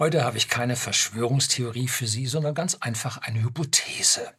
Heute 0.00 0.24
habe 0.24 0.38
ich 0.38 0.48
keine 0.48 0.76
Verschwörungstheorie 0.76 1.86
für 1.86 2.06
Sie, 2.06 2.26
sondern 2.26 2.54
ganz 2.54 2.76
einfach 2.76 3.18
eine 3.18 3.42
Hypothese. 3.42 4.32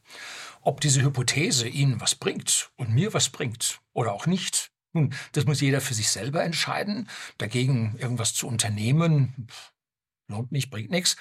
Ob 0.63 0.81
diese 0.81 1.03
Hypothese 1.03 1.67
Ihnen 1.67 2.01
was 2.01 2.15
bringt 2.15 2.71
und 2.77 2.95
mir 2.95 3.13
was 3.13 3.29
bringt 3.29 3.79
oder 3.93 4.11
auch 4.13 4.25
nicht, 4.25 4.71
nun, 4.91 5.13
das 5.33 5.45
muss 5.45 5.61
jeder 5.61 5.79
für 5.79 5.93
sich 5.93 6.09
selber 6.09 6.43
entscheiden. 6.43 7.07
Dagegen 7.37 7.95
irgendwas 7.99 8.33
zu 8.33 8.47
unternehmen, 8.47 9.47
lohnt 10.27 10.51
nicht, 10.51 10.71
bringt 10.71 10.89
nichts, 10.89 11.15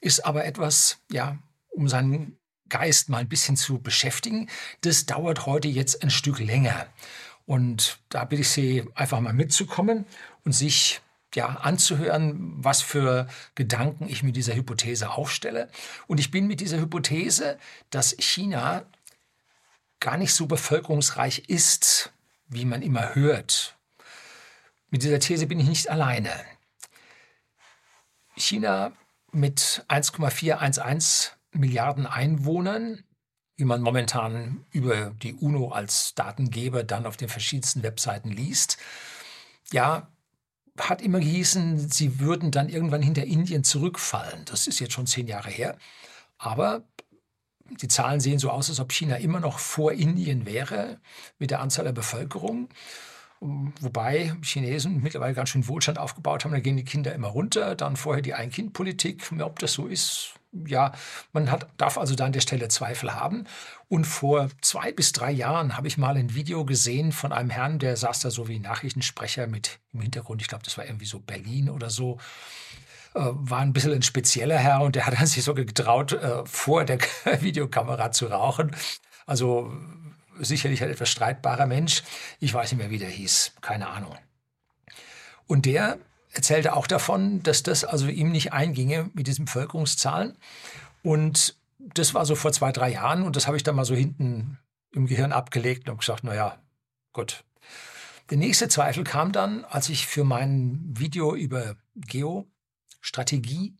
ist 0.00 0.24
aber 0.24 0.46
etwas, 0.46 1.02
ja, 1.12 1.38
um 1.68 1.86
seinen 1.86 2.38
Geist 2.70 3.10
mal 3.10 3.18
ein 3.18 3.28
bisschen 3.28 3.58
zu 3.58 3.82
beschäftigen. 3.82 4.48
Das 4.80 5.04
dauert 5.04 5.44
heute 5.44 5.68
jetzt 5.68 6.02
ein 6.02 6.08
Stück 6.08 6.38
länger. 6.38 6.86
Und 7.44 7.98
da 8.08 8.24
bitte 8.24 8.40
ich 8.40 8.48
Sie 8.48 8.84
einfach 8.94 9.20
mal 9.20 9.34
mitzukommen 9.34 10.06
und 10.42 10.52
sich 10.52 11.02
ja, 11.34 11.46
anzuhören, 11.46 12.52
was 12.56 12.82
für 12.82 13.26
Gedanken 13.54 14.08
ich 14.08 14.22
mit 14.22 14.36
dieser 14.36 14.54
Hypothese 14.54 15.10
aufstelle. 15.10 15.68
Und 16.06 16.18
ich 16.20 16.30
bin 16.30 16.46
mit 16.46 16.60
dieser 16.60 16.78
Hypothese, 16.78 17.58
dass 17.90 18.14
China 18.18 18.84
gar 20.00 20.16
nicht 20.16 20.34
so 20.34 20.46
bevölkerungsreich 20.46 21.48
ist, 21.48 22.12
wie 22.46 22.64
man 22.64 22.82
immer 22.82 23.14
hört. 23.14 23.76
Mit 24.90 25.02
dieser 25.02 25.18
These 25.18 25.46
bin 25.46 25.58
ich 25.58 25.68
nicht 25.68 25.90
alleine. 25.90 26.30
China 28.36 28.92
mit 29.32 29.84
1,411 29.88 31.36
Milliarden 31.52 32.06
Einwohnern, 32.06 33.04
wie 33.56 33.64
man 33.64 33.80
momentan 33.80 34.66
über 34.70 35.10
die 35.10 35.34
UNO 35.34 35.70
als 35.70 36.14
Datengeber 36.14 36.82
dann 36.82 37.06
auf 37.06 37.16
den 37.16 37.28
verschiedensten 37.28 37.82
Webseiten 37.82 38.30
liest, 38.30 38.76
ja, 39.72 40.08
hat 40.78 41.02
immer 41.02 41.20
gehießen, 41.20 41.88
sie 41.88 42.18
würden 42.20 42.50
dann 42.50 42.68
irgendwann 42.68 43.02
hinter 43.02 43.24
Indien 43.24 43.64
zurückfallen. 43.64 44.44
Das 44.46 44.66
ist 44.66 44.80
jetzt 44.80 44.92
schon 44.92 45.06
zehn 45.06 45.26
Jahre 45.26 45.50
her. 45.50 45.78
Aber 46.38 46.82
die 47.80 47.88
Zahlen 47.88 48.20
sehen 48.20 48.38
so 48.38 48.50
aus, 48.50 48.68
als 48.68 48.80
ob 48.80 48.92
China 48.92 49.16
immer 49.16 49.40
noch 49.40 49.58
vor 49.58 49.92
Indien 49.92 50.46
wäre 50.46 51.00
mit 51.38 51.50
der 51.50 51.60
Anzahl 51.60 51.84
der 51.84 51.92
Bevölkerung. 51.92 52.68
Wobei 53.40 54.34
Chinesen 54.42 55.02
mittlerweile 55.02 55.34
ganz 55.34 55.50
schön 55.50 55.68
Wohlstand 55.68 55.98
aufgebaut 55.98 56.44
haben, 56.44 56.52
da 56.52 56.60
gehen 56.60 56.76
die 56.76 56.84
Kinder 56.84 57.14
immer 57.14 57.28
runter. 57.28 57.74
Dann 57.74 57.96
vorher 57.96 58.22
die 58.22 58.34
Ein-Kind-Politik. 58.34 59.30
Ob 59.40 59.58
das 59.58 59.74
so 59.74 59.86
ist, 59.86 60.34
ja, 60.66 60.92
man 61.32 61.50
hat, 61.50 61.68
darf 61.76 61.98
also 61.98 62.14
da 62.14 62.26
an 62.26 62.32
der 62.32 62.40
Stelle 62.40 62.68
Zweifel 62.68 63.14
haben. 63.14 63.44
Und 63.88 64.06
vor 64.06 64.48
zwei 64.60 64.92
bis 64.92 65.12
drei 65.12 65.30
Jahren 65.30 65.76
habe 65.76 65.88
ich 65.88 65.98
mal 65.98 66.16
ein 66.16 66.34
Video 66.34 66.64
gesehen 66.64 67.12
von 67.12 67.32
einem 67.32 67.50
Herrn, 67.50 67.78
der 67.78 67.96
saß 67.96 68.20
da 68.20 68.30
so 68.30 68.48
wie 68.48 68.58
Nachrichtensprecher 68.58 69.46
mit 69.46 69.78
im 69.92 70.00
Hintergrund. 70.00 70.42
Ich 70.42 70.48
glaube, 70.48 70.64
das 70.64 70.78
war 70.78 70.86
irgendwie 70.86 71.06
so 71.06 71.20
Berlin 71.20 71.70
oder 71.70 71.90
so. 71.90 72.18
Äh, 73.14 73.20
war 73.20 73.60
ein 73.60 73.72
bisschen 73.72 73.92
ein 73.92 74.02
spezieller 74.02 74.58
Herr 74.58 74.80
und 74.82 74.96
der 74.96 75.06
hat 75.06 75.14
sich 75.26 75.44
so 75.44 75.54
getraut, 75.54 76.12
äh, 76.12 76.44
vor 76.46 76.84
der 76.84 76.98
Videokamera 77.40 78.10
zu 78.12 78.26
rauchen. 78.26 78.74
Also 79.26 79.72
sicherlich 80.38 80.82
ein 80.82 80.90
etwas 80.90 81.08
streitbarer 81.08 81.66
Mensch. 81.66 82.02
Ich 82.40 82.52
weiß 82.52 82.72
nicht 82.72 82.80
mehr, 82.80 82.90
wie 82.90 82.98
der 82.98 83.08
hieß. 83.08 83.52
Keine 83.60 83.88
Ahnung. 83.88 84.16
Und 85.46 85.66
der 85.66 85.98
erzählte 86.34 86.74
auch 86.74 86.86
davon, 86.86 87.42
dass 87.42 87.62
das 87.62 87.84
also 87.84 88.08
ihm 88.08 88.30
nicht 88.30 88.52
einginge 88.52 89.10
mit 89.14 89.26
diesen 89.26 89.44
Bevölkerungszahlen. 89.44 90.36
Und 91.02 91.56
das 91.78 92.14
war 92.14 92.26
so 92.26 92.34
vor 92.34 92.52
zwei, 92.52 92.72
drei 92.72 92.92
Jahren 92.92 93.22
und 93.22 93.36
das 93.36 93.46
habe 93.46 93.56
ich 93.56 93.62
dann 93.62 93.76
mal 93.76 93.84
so 93.84 93.94
hinten 93.94 94.58
im 94.92 95.06
Gehirn 95.06 95.32
abgelegt 95.32 95.88
und 95.88 95.98
gesagt, 95.98 96.24
naja, 96.24 96.58
gut. 97.12 97.44
Der 98.30 98.38
nächste 98.38 98.68
Zweifel 98.68 99.04
kam 99.04 99.32
dann, 99.32 99.64
als 99.66 99.88
ich 99.90 100.06
für 100.06 100.24
mein 100.24 100.80
Video 100.96 101.34
über 101.34 101.76
Geostrategie, 101.94 103.76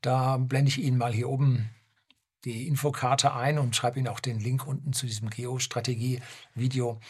da 0.00 0.38
blende 0.38 0.70
ich 0.70 0.78
Ihnen 0.78 0.96
mal 0.96 1.12
hier 1.12 1.28
oben 1.28 1.70
die 2.44 2.66
Infokarte 2.66 3.34
ein 3.34 3.58
und 3.58 3.76
schreibe 3.76 3.98
Ihnen 3.98 4.08
auch 4.08 4.20
den 4.20 4.38
Link 4.40 4.66
unten 4.66 4.92
zu 4.92 5.06
diesem 5.06 5.30
Geostrategie-Video. 5.30 7.00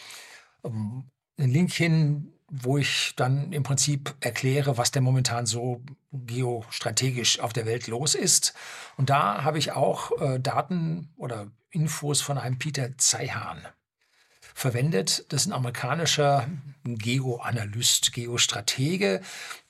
Ähm, 0.65 1.11
einen 1.37 1.53
Link 1.53 1.73
hin, 1.73 2.34
wo 2.49 2.79
ich 2.79 3.15
dann 3.17 3.53
im 3.53 3.63
Prinzip 3.63 4.15
erkläre, 4.21 4.77
was 4.77 4.91
denn 4.91 5.03
momentan 5.03 5.47
so 5.47 5.83
geostrategisch 6.13 7.41
auf 7.41 7.53
der 7.53 7.67
Welt 7.67 7.87
los 7.87 8.15
ist. 8.15 8.55
Und 8.97 9.11
da 9.11 9.45
habe 9.45 9.59
ich 9.59 9.73
auch 9.73 10.21
äh, 10.21 10.39
Daten 10.39 11.11
oder 11.17 11.49
Infos 11.71 12.21
von 12.21 12.39
einem 12.39 12.59
Peter 12.59 12.97
Zeihan 12.99 13.67
verwendet. 14.55 15.27
Das 15.31 15.43
ist 15.43 15.47
ein 15.49 15.53
amerikanischer 15.53 16.49
Geoanalyst, 16.85 18.13
Geostratege. 18.13 19.21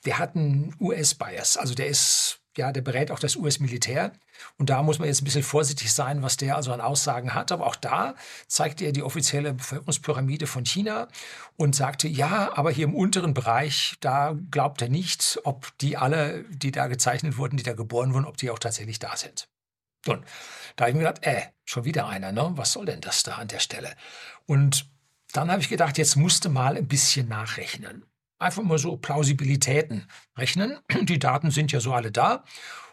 Der 0.05 0.19
hat 0.19 0.35
einen 0.35 0.75
US-Bias. 0.79 1.57
Also 1.57 1.73
der 1.73 1.87
ist 1.87 2.39
ja, 2.57 2.71
der 2.71 2.81
berät 2.81 3.11
auch 3.11 3.19
das 3.19 3.35
US-Militär. 3.35 4.11
Und 4.57 4.69
da 4.69 4.83
muss 4.83 4.99
man 4.99 5.07
jetzt 5.07 5.21
ein 5.21 5.25
bisschen 5.25 5.43
vorsichtig 5.43 5.93
sein, 5.93 6.21
was 6.21 6.37
der 6.37 6.55
also 6.55 6.71
an 6.71 6.81
Aussagen 6.81 7.33
hat. 7.33 7.51
Aber 7.51 7.65
auch 7.67 7.75
da 7.75 8.15
zeigt 8.47 8.81
er 8.81 8.91
die 8.91 9.03
offizielle 9.03 9.53
Bevölkerungspyramide 9.53 10.47
von 10.47 10.65
China 10.65 11.07
und 11.57 11.75
sagte, 11.75 12.07
ja, 12.07 12.51
aber 12.55 12.71
hier 12.71 12.85
im 12.85 12.95
unteren 12.95 13.33
Bereich, 13.33 13.95
da 13.99 14.35
glaubt 14.51 14.81
er 14.81 14.89
nicht, 14.89 15.39
ob 15.43 15.77
die 15.79 15.97
alle, 15.97 16.43
die 16.49 16.71
da 16.71 16.87
gezeichnet 16.87 17.37
wurden, 17.37 17.57
die 17.57 17.63
da 17.63 17.73
geboren 17.73 18.13
wurden, 18.13 18.25
ob 18.25 18.37
die 18.37 18.49
auch 18.51 18.59
tatsächlich 18.59 18.99
da 18.99 19.15
sind. 19.15 19.47
Und 20.07 20.23
da 20.75 20.83
habe 20.83 20.91
ich 20.91 20.95
mir 20.95 21.03
gedacht, 21.03 21.25
äh, 21.25 21.41
schon 21.63 21.85
wieder 21.85 22.07
einer, 22.07 22.31
ne? 22.31 22.51
Was 22.55 22.73
soll 22.73 22.85
denn 22.85 23.01
das 23.01 23.23
da 23.23 23.35
an 23.35 23.47
der 23.47 23.59
Stelle? 23.59 23.95
Und 24.45 24.87
dann 25.33 25.51
habe 25.51 25.61
ich 25.61 25.69
gedacht, 25.69 25.97
jetzt 25.97 26.15
musste 26.15 26.49
mal 26.49 26.77
ein 26.77 26.87
bisschen 26.87 27.27
nachrechnen 27.27 28.05
einfach 28.39 28.63
mal 28.63 28.77
so 28.77 28.97
Plausibilitäten 28.97 30.07
rechnen. 30.37 30.79
Die 31.03 31.19
Daten 31.19 31.51
sind 31.51 31.71
ja 31.71 31.79
so 31.79 31.93
alle 31.93 32.11
da. 32.11 32.43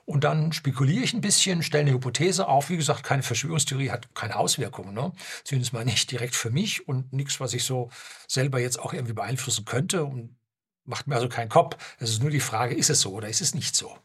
Und 0.05 0.25
dann 0.25 0.53
spekuliere 0.53 1.05
ich 1.05 1.15
ein 1.15 1.21
bisschen, 1.21 1.63
stelle 1.63 1.83
eine 1.83 1.93
Hypothese 1.93 2.49
auf. 2.49 2.71
Wie 2.71 2.77
gesagt, 2.77 3.05
keine 3.05 3.23
Verschwörungstheorie 3.23 3.91
hat 3.91 4.15
keine 4.15 4.37
Auswirkungen. 4.37 4.95
Ne? 4.95 5.13
Zumindest 5.45 5.73
mal 5.73 5.85
nicht 5.85 6.11
direkt 6.11 6.35
für 6.35 6.51
mich 6.51 6.89
und 6.89 7.13
nichts, 7.13 7.39
was 7.39 7.55
ich 7.55 7.65
so 7.65 7.89
selber 8.27 8.59
jetzt 8.59 8.81
auch 8.81 8.93
irgendwie 8.93 9.13
beeinflussen 9.13 9.65
könnte. 9.65 10.05
Und 10.05 10.37
macht 10.85 11.07
mir 11.07 11.15
also 11.15 11.29
keinen 11.29 11.49
Kopf. 11.49 11.77
Es 11.99 12.11
ist 12.11 12.21
nur 12.21 12.31
die 12.31 12.41
Frage, 12.41 12.75
ist 12.75 12.91
es 12.91 13.01
so 13.01 13.13
oder 13.13 13.29
ist 13.29 13.41
es 13.41 13.55
nicht 13.55 13.77
so? 13.77 13.97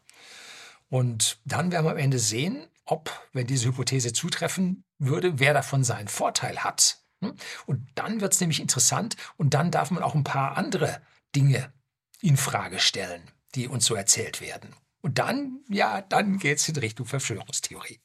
Und 0.88 1.40
dann 1.44 1.72
werden 1.72 1.84
wir 1.84 1.90
am 1.90 1.98
Ende 1.98 2.18
sehen, 2.18 2.66
ob, 2.84 3.10
wenn 3.32 3.46
diese 3.46 3.68
Hypothese 3.68 4.12
zutreffen 4.12 4.84
würde, 4.98 5.38
wer 5.38 5.52
davon 5.52 5.84
seinen 5.84 6.08
Vorteil 6.08 6.58
hat. 6.60 6.98
Hm? 7.22 7.34
Und 7.66 7.86
dann 7.94 8.20
wird 8.20 8.32
es 8.32 8.40
nämlich 8.40 8.60
interessant 8.60 9.16
und 9.36 9.54
dann 9.54 9.70
darf 9.70 9.90
man 9.90 10.02
auch 10.02 10.14
ein 10.14 10.24
paar 10.24 10.56
andere 10.56 11.00
Dinge 11.38 11.72
in 12.20 12.36
Frage 12.36 12.80
stellen, 12.80 13.22
die 13.54 13.68
uns 13.68 13.86
so 13.86 13.94
erzählt 13.94 14.40
werden. 14.40 14.74
Und 15.02 15.20
dann, 15.20 15.60
ja, 15.68 16.02
dann 16.02 16.38
geht 16.40 16.58
es 16.58 16.68
in 16.68 16.74
Richtung 16.74 17.06
Verschwörungstheorie. 17.06 18.00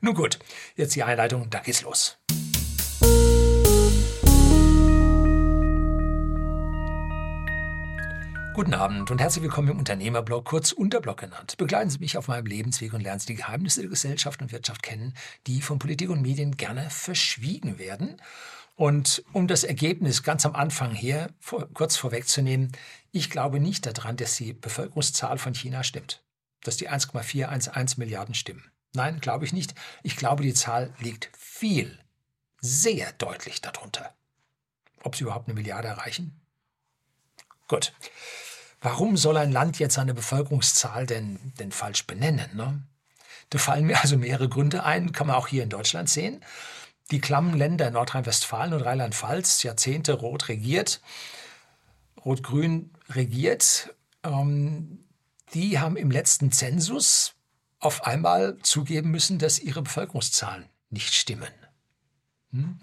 Nun 0.00 0.14
gut, 0.14 0.38
jetzt 0.76 0.94
die 0.94 1.02
Einleitung, 1.02 1.50
da 1.50 1.58
geht's 1.58 1.82
los. 1.82 2.18
Guten 8.54 8.74
Abend 8.74 9.10
und 9.10 9.20
herzlich 9.20 9.42
willkommen 9.42 9.70
im 9.70 9.78
Unternehmerblog, 9.78 10.44
kurz 10.44 10.70
Unterblog 10.70 11.18
genannt. 11.18 11.56
Begleiten 11.56 11.90
Sie 11.90 11.98
mich 11.98 12.16
auf 12.16 12.28
meinem 12.28 12.46
Lebensweg 12.46 12.92
und 12.92 13.00
lernen 13.00 13.18
Sie 13.18 13.26
die 13.26 13.34
Geheimnisse 13.34 13.80
der 13.80 13.90
Gesellschaft 13.90 14.40
und 14.40 14.52
Wirtschaft 14.52 14.84
kennen, 14.84 15.14
die 15.48 15.62
von 15.62 15.80
Politik 15.80 16.10
und 16.10 16.22
Medien 16.22 16.56
gerne 16.56 16.90
verschwiegen 16.90 17.80
werden. 17.80 18.22
Und 18.78 19.24
um 19.32 19.48
das 19.48 19.64
Ergebnis 19.64 20.22
ganz 20.22 20.46
am 20.46 20.54
Anfang 20.54 20.94
hier 20.94 21.34
vor, 21.40 21.68
kurz 21.74 21.96
vorwegzunehmen, 21.96 22.70
ich 23.10 23.28
glaube 23.28 23.58
nicht 23.58 23.84
daran, 23.86 24.16
dass 24.16 24.36
die 24.36 24.52
Bevölkerungszahl 24.52 25.38
von 25.38 25.52
China 25.52 25.82
stimmt, 25.82 26.22
dass 26.62 26.76
die 26.76 26.88
1,411 26.88 27.96
Milliarden 27.96 28.36
stimmen. 28.36 28.70
Nein, 28.94 29.18
glaube 29.18 29.44
ich 29.44 29.52
nicht. 29.52 29.74
Ich 30.04 30.14
glaube, 30.14 30.44
die 30.44 30.54
Zahl 30.54 30.94
liegt 31.00 31.28
viel, 31.36 31.98
sehr 32.60 33.10
deutlich 33.14 33.60
darunter. 33.60 34.14
Ob 35.02 35.16
sie 35.16 35.24
überhaupt 35.24 35.48
eine 35.48 35.54
Milliarde 35.54 35.88
erreichen? 35.88 36.40
Gut. 37.66 37.92
Warum 38.80 39.16
soll 39.16 39.38
ein 39.38 39.50
Land 39.50 39.80
jetzt 39.80 39.94
seine 39.94 40.14
Bevölkerungszahl 40.14 41.04
denn, 41.04 41.52
denn 41.58 41.72
falsch 41.72 42.06
benennen? 42.06 42.54
Ne? 42.54 42.80
Da 43.50 43.58
fallen 43.58 43.86
mir 43.86 44.00
also 44.00 44.16
mehrere 44.16 44.48
Gründe 44.48 44.84
ein, 44.84 45.10
kann 45.10 45.26
man 45.26 45.34
auch 45.34 45.48
hier 45.48 45.64
in 45.64 45.68
Deutschland 45.68 46.08
sehen 46.08 46.44
die 47.10 47.20
klammen 47.20 47.56
Länder 47.56 47.90
Nordrhein-Westfalen 47.90 48.72
und 48.74 48.82
Rheinland-Pfalz, 48.82 49.62
Jahrzehnte 49.62 50.12
rot 50.14 50.48
regiert, 50.48 51.00
rot-grün 52.24 52.90
regiert, 53.10 53.94
ähm, 54.22 55.04
die 55.54 55.78
haben 55.78 55.96
im 55.96 56.10
letzten 56.10 56.52
Zensus 56.52 57.34
auf 57.80 58.04
einmal 58.04 58.58
zugeben 58.62 59.10
müssen, 59.10 59.38
dass 59.38 59.58
ihre 59.58 59.82
Bevölkerungszahlen 59.82 60.66
nicht 60.90 61.14
stimmen. 61.14 61.52
Hm? 62.52 62.78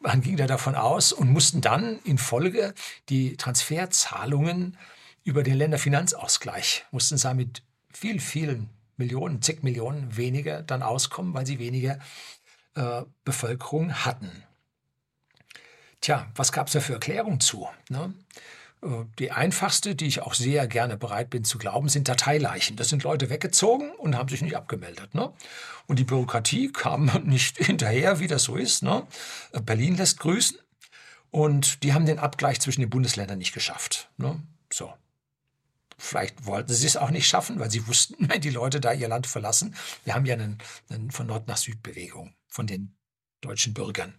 Man 0.00 0.20
ging 0.20 0.36
da 0.36 0.46
davon 0.46 0.74
aus 0.74 1.12
und 1.12 1.30
mussten 1.30 1.60
dann 1.60 1.98
in 2.04 2.18
Folge 2.18 2.74
die 3.08 3.36
Transferzahlungen 3.36 4.76
über 5.22 5.42
den 5.42 5.56
Länderfinanzausgleich, 5.56 6.84
mussten 6.90 7.16
sie 7.16 7.34
mit 7.34 7.62
viel, 7.90 8.20
vielen 8.20 8.68
Millionen, 8.96 9.40
zig 9.40 9.62
Millionen 9.62 10.16
weniger 10.16 10.62
dann 10.62 10.82
auskommen, 10.82 11.32
weil 11.32 11.46
sie 11.46 11.58
weniger 11.58 11.98
äh, 12.74 13.02
Bevölkerung 13.24 13.92
hatten. 14.04 14.44
Tja, 16.00 16.30
was 16.34 16.52
gab 16.52 16.66
es 16.66 16.74
da 16.74 16.80
für 16.80 16.94
Erklärungen 16.94 17.40
zu? 17.40 17.68
Ne? 17.88 18.12
Äh, 18.82 19.04
die 19.18 19.32
einfachste, 19.32 19.94
die 19.94 20.06
ich 20.06 20.20
auch 20.22 20.34
sehr 20.34 20.66
gerne 20.66 20.96
bereit 20.96 21.30
bin 21.30 21.44
zu 21.44 21.58
glauben, 21.58 21.88
sind 21.88 22.08
Dateileichen. 22.08 22.76
Das 22.76 22.88
sind 22.88 23.02
Leute 23.02 23.30
weggezogen 23.30 23.90
und 23.92 24.16
haben 24.16 24.28
sich 24.28 24.42
nicht 24.42 24.56
abgemeldet. 24.56 25.14
Ne? 25.14 25.32
Und 25.86 25.98
die 25.98 26.04
Bürokratie 26.04 26.72
kam 26.72 27.06
nicht 27.24 27.58
hinterher, 27.58 28.20
wie 28.20 28.26
das 28.26 28.44
so 28.44 28.56
ist. 28.56 28.82
Ne? 28.82 29.06
Äh, 29.52 29.60
Berlin 29.60 29.96
lässt 29.96 30.20
grüßen. 30.20 30.58
Und 31.30 31.82
die 31.82 31.94
haben 31.94 32.06
den 32.06 32.20
Abgleich 32.20 32.60
zwischen 32.60 32.80
den 32.80 32.90
Bundesländern 32.90 33.38
nicht 33.38 33.54
geschafft. 33.54 34.10
Ne? 34.18 34.40
So. 34.72 34.92
Vielleicht 35.96 36.44
wollten 36.44 36.74
sie 36.74 36.86
es 36.86 36.96
auch 36.96 37.10
nicht 37.10 37.28
schaffen, 37.28 37.60
weil 37.60 37.70
sie 37.70 37.86
wussten, 37.86 38.16
wenn 38.28 38.40
die 38.40 38.50
Leute 38.50 38.80
da 38.80 38.92
ihr 38.92 39.08
Land 39.08 39.26
verlassen. 39.26 39.74
Wir 40.04 40.14
haben 40.14 40.26
ja 40.26 40.34
eine, 40.34 40.58
eine 40.90 41.10
von 41.10 41.26
Nord 41.26 41.48
nach 41.48 41.56
Süd 41.56 41.82
Bewegung 41.82 42.34
von 42.54 42.68
den 42.68 42.96
deutschen 43.40 43.74
Bürgern. 43.74 44.14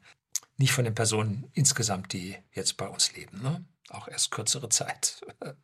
Nicht 0.57 0.73
von 0.73 0.83
den 0.83 0.93
Personen 0.93 1.49
insgesamt, 1.53 2.11
die 2.11 2.35
jetzt 2.51 2.75
bei 2.75 2.87
uns 2.87 3.15
leben. 3.15 3.41
Ne? 3.41 3.63
Auch 3.89 4.07
erst 4.09 4.31
kürzere 4.31 4.67
Zeit. 4.69 5.21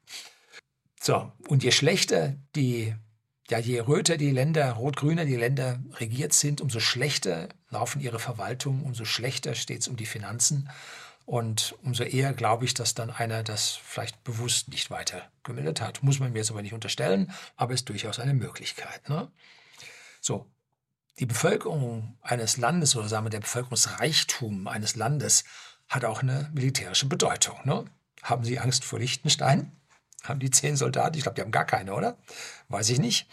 so, 1.01 1.31
und 1.47 1.63
je 1.63 1.71
schlechter 1.71 2.35
die, 2.55 2.95
ja, 3.49 3.57
je 3.57 3.81
röter 3.81 4.15
die 4.15 4.31
Länder, 4.31 4.71
rot-grüner 4.71 5.25
die 5.25 5.35
Länder 5.35 5.79
regiert 5.95 6.31
sind, 6.33 6.61
umso 6.61 6.79
schlechter 6.79 7.49
laufen 7.69 7.99
ihre 7.99 8.19
Verwaltungen, 8.19 8.83
umso 8.83 9.03
schlechter 9.03 9.53
steht 9.53 9.81
es 9.81 9.87
um 9.89 9.97
die 9.97 10.05
Finanzen. 10.05 10.69
Und 11.25 11.75
umso 11.83 12.03
eher 12.03 12.33
glaube 12.33 12.65
ich, 12.65 12.73
dass 12.73 12.93
dann 12.93 13.09
einer 13.09 13.43
das 13.43 13.71
vielleicht 13.71 14.23
bewusst 14.23 14.69
nicht 14.69 14.89
weiter 14.89 15.29
gemeldet 15.43 15.81
hat. 15.81 16.03
Muss 16.03 16.19
man 16.19 16.31
mir 16.31 16.39
jetzt 16.39 16.51
aber 16.51 16.61
nicht 16.61 16.73
unterstellen, 16.73 17.31
aber 17.57 17.73
ist 17.73 17.89
durchaus 17.89 18.19
eine 18.19 18.33
Möglichkeit. 18.33 19.07
Ne? 19.07 19.29
So, 20.19 20.49
die 21.19 21.25
Bevölkerung 21.25 22.17
eines 22.21 22.57
Landes 22.57 22.95
oder 22.95 23.07
sagen 23.07 23.25
wir 23.25 23.29
der 23.29 23.41
Bevölkerungsreichtum 23.41 24.67
eines 24.67 24.95
Landes 24.95 25.43
hat 25.87 26.05
auch 26.05 26.21
eine 26.21 26.49
militärische 26.53 27.07
Bedeutung. 27.07 27.57
Ne? 27.65 27.85
Haben 28.23 28.43
Sie 28.43 28.59
Angst 28.59 28.85
vor 28.85 28.99
Liechtenstein? 28.99 29.71
Haben 30.23 30.39
die 30.39 30.51
zehn 30.51 30.75
Soldaten? 30.75 31.17
Ich 31.17 31.23
glaube, 31.23 31.35
die 31.35 31.41
haben 31.41 31.51
gar 31.51 31.65
keine, 31.65 31.93
oder? 31.95 32.17
Weiß 32.69 32.89
ich 32.89 32.99
nicht. 32.99 33.27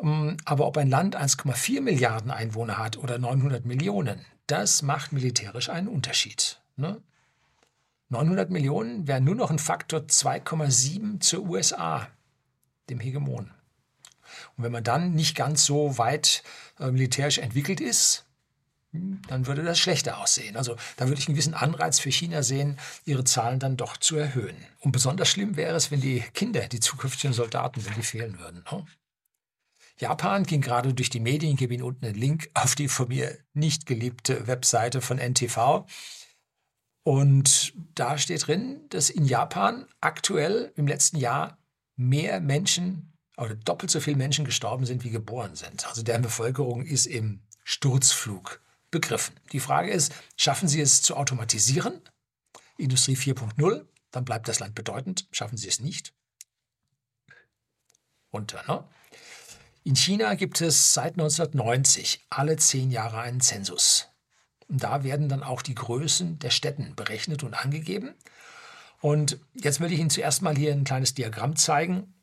Ähm, 0.00 0.36
aber 0.44 0.66
ob 0.66 0.76
ein 0.76 0.90
Land 0.90 1.16
1,4 1.16 1.80
Milliarden 1.80 2.30
Einwohner 2.30 2.78
hat 2.78 2.98
oder 2.98 3.18
900 3.18 3.64
Millionen, 3.64 4.24
das 4.46 4.82
macht 4.82 5.12
militärisch 5.12 5.70
einen 5.70 5.88
Unterschied. 5.88 6.60
Ne? 6.76 7.02
900 8.10 8.50
Millionen 8.50 9.08
wären 9.08 9.24
nur 9.24 9.34
noch 9.34 9.50
ein 9.50 9.58
Faktor 9.58 10.00
2,7 10.00 11.20
zur 11.20 11.44
USA, 11.44 12.08
dem 12.90 13.00
Hegemon. 13.00 13.50
Und 14.56 14.64
wenn 14.64 14.72
man 14.72 14.84
dann 14.84 15.14
nicht 15.14 15.36
ganz 15.36 15.64
so 15.64 15.98
weit 15.98 16.42
äh, 16.78 16.90
militärisch 16.90 17.38
entwickelt 17.38 17.80
ist, 17.80 18.26
dann 18.92 19.46
würde 19.46 19.62
das 19.62 19.78
schlechter 19.78 20.18
aussehen. 20.18 20.56
Also 20.56 20.76
da 20.96 21.08
würde 21.08 21.18
ich 21.18 21.26
einen 21.26 21.34
gewissen 21.34 21.54
Anreiz 21.54 21.98
für 21.98 22.10
China 22.10 22.42
sehen, 22.42 22.78
ihre 23.06 23.24
Zahlen 23.24 23.58
dann 23.58 23.78
doch 23.78 23.96
zu 23.96 24.16
erhöhen. 24.16 24.56
Und 24.80 24.92
besonders 24.92 25.28
schlimm 25.28 25.56
wäre 25.56 25.74
es, 25.74 25.90
wenn 25.90 26.02
die 26.02 26.20
Kinder, 26.34 26.68
die 26.68 26.80
zukünftigen 26.80 27.32
Soldaten, 27.32 27.84
wenn 27.86 27.94
die 27.94 28.02
fehlen 28.02 28.38
würden. 28.38 28.64
Ne? 28.70 28.84
Japan 29.98 30.44
ging 30.44 30.60
gerade 30.60 30.92
durch 30.92 31.10
die 31.10 31.20
Medien, 31.20 31.52
ich 31.52 31.58
gebe 31.58 31.74
Ihnen 31.74 31.84
unten 31.84 32.04
einen 32.04 32.14
Link 32.14 32.50
auf 32.54 32.74
die 32.74 32.88
von 32.88 33.08
mir 33.08 33.38
nicht 33.54 33.86
geliebte 33.86 34.46
Webseite 34.46 35.00
von 35.00 35.18
NTV. 35.18 35.86
Und 37.04 37.72
da 37.94 38.18
steht 38.18 38.46
drin, 38.46 38.82
dass 38.90 39.10
in 39.10 39.24
Japan 39.24 39.86
aktuell 40.00 40.72
im 40.76 40.86
letzten 40.86 41.16
Jahr 41.16 41.58
mehr 41.96 42.40
Menschen 42.40 43.11
oder 43.36 43.54
doppelt 43.54 43.90
so 43.90 44.00
viele 44.00 44.16
Menschen 44.16 44.44
gestorben 44.44 44.84
sind, 44.84 45.04
wie 45.04 45.10
geboren 45.10 45.54
sind. 45.56 45.86
Also 45.86 46.02
deren 46.02 46.22
Bevölkerung 46.22 46.84
ist 46.84 47.06
im 47.06 47.42
Sturzflug 47.64 48.60
begriffen. 48.90 49.34
Die 49.52 49.60
Frage 49.60 49.90
ist, 49.90 50.12
schaffen 50.36 50.68
Sie 50.68 50.80
es 50.80 51.02
zu 51.02 51.16
automatisieren? 51.16 52.00
Industrie 52.76 53.16
4.0, 53.16 53.86
dann 54.10 54.24
bleibt 54.24 54.48
das 54.48 54.60
Land 54.60 54.74
bedeutend. 54.74 55.28
Schaffen 55.30 55.56
Sie 55.56 55.68
es 55.68 55.80
nicht? 55.80 56.12
Unter, 58.30 58.62
ne? 58.66 58.84
In 59.84 59.96
China 59.96 60.34
gibt 60.34 60.60
es 60.60 60.94
seit 60.94 61.14
1990 61.14 62.26
alle 62.30 62.56
zehn 62.56 62.90
Jahre 62.90 63.20
einen 63.20 63.40
Zensus. 63.40 64.08
Und 64.68 64.84
da 64.84 65.02
werden 65.02 65.28
dann 65.28 65.42
auch 65.42 65.60
die 65.60 65.74
Größen 65.74 66.38
der 66.38 66.50
Städten 66.50 66.94
berechnet 66.94 67.42
und 67.42 67.54
angegeben. 67.54 68.14
Und 69.00 69.38
jetzt 69.54 69.80
will 69.80 69.92
ich 69.92 69.98
Ihnen 69.98 70.10
zuerst 70.10 70.42
mal 70.42 70.56
hier 70.56 70.72
ein 70.72 70.84
kleines 70.84 71.14
Diagramm 71.14 71.56
zeigen 71.56 72.14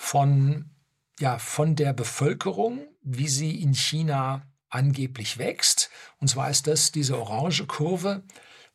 von, 0.00 0.70
ja, 1.18 1.38
von 1.40 1.74
der 1.74 1.92
Bevölkerung, 1.92 2.86
wie 3.02 3.26
sie 3.26 3.60
in 3.60 3.74
China 3.74 4.46
angeblich 4.70 5.38
wächst. 5.38 5.90
Und 6.18 6.28
zwar 6.28 6.48
ist 6.50 6.68
das 6.68 6.92
diese 6.92 7.18
orange 7.18 7.66
Kurve 7.66 8.22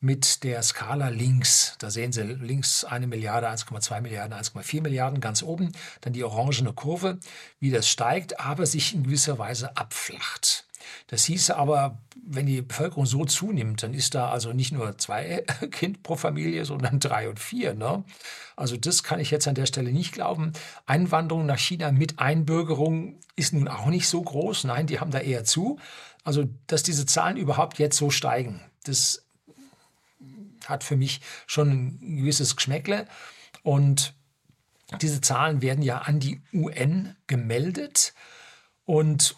mit 0.01 0.43
der 0.43 0.61
Skala 0.61 1.07
links. 1.07 1.75
Da 1.79 1.89
sehen 1.89 2.11
Sie 2.11 2.23
links 2.23 2.83
eine 2.83 3.07
Milliarde, 3.07 3.47
1,2 3.47 4.01
Milliarden, 4.01 4.37
1,4 4.37 4.81
Milliarden 4.81 5.21
ganz 5.21 5.41
oben. 5.41 5.71
Dann 6.01 6.11
die 6.11 6.25
orangene 6.25 6.73
Kurve, 6.73 7.19
wie 7.59 7.71
das 7.71 7.87
steigt, 7.87 8.41
aber 8.41 8.65
sich 8.65 8.93
in 8.93 9.03
gewisser 9.03 9.39
Weise 9.39 9.77
abflacht. 9.77 10.67
Das 11.07 11.25
hieße 11.25 11.55
aber, 11.55 11.99
wenn 12.25 12.45
die 12.45 12.61
Bevölkerung 12.61 13.05
so 13.05 13.25
zunimmt, 13.25 13.83
dann 13.83 13.93
ist 13.93 14.15
da 14.15 14.29
also 14.29 14.53
nicht 14.53 14.71
nur 14.71 14.97
zwei 14.97 15.43
Kind 15.71 16.03
pro 16.03 16.15
Familie, 16.15 16.65
sondern 16.65 16.99
drei 16.99 17.29
und 17.29 17.39
vier. 17.39 17.73
Ne? 17.73 18.03
Also 18.55 18.77
das 18.77 19.03
kann 19.03 19.19
ich 19.19 19.31
jetzt 19.31 19.47
an 19.47 19.55
der 19.55 19.65
Stelle 19.65 19.91
nicht 19.91 20.13
glauben. 20.13 20.53
Einwanderung 20.85 21.45
nach 21.45 21.59
China 21.59 21.91
mit 21.91 22.19
Einbürgerung 22.19 23.19
ist 23.35 23.53
nun 23.53 23.67
auch 23.67 23.87
nicht 23.87 24.07
so 24.07 24.21
groß. 24.21 24.65
Nein, 24.65 24.87
die 24.87 24.99
haben 24.99 25.11
da 25.11 25.19
eher 25.19 25.43
zu. 25.43 25.79
Also, 26.23 26.45
dass 26.67 26.83
diese 26.83 27.05
Zahlen 27.05 27.37
überhaupt 27.37 27.79
jetzt 27.79 27.97
so 27.97 28.09
steigen, 28.09 28.61
das 28.83 29.25
hat 30.65 30.83
für 30.83 30.95
mich 30.95 31.21
schon 31.47 31.69
ein 31.69 32.17
gewisses 32.17 32.55
Geschmäckle. 32.55 33.07
Und 33.63 34.13
diese 35.01 35.21
Zahlen 35.21 35.61
werden 35.61 35.81
ja 35.81 35.99
an 35.99 36.19
die 36.19 36.41
UN 36.53 37.15
gemeldet. 37.27 38.13
Und 38.85 39.35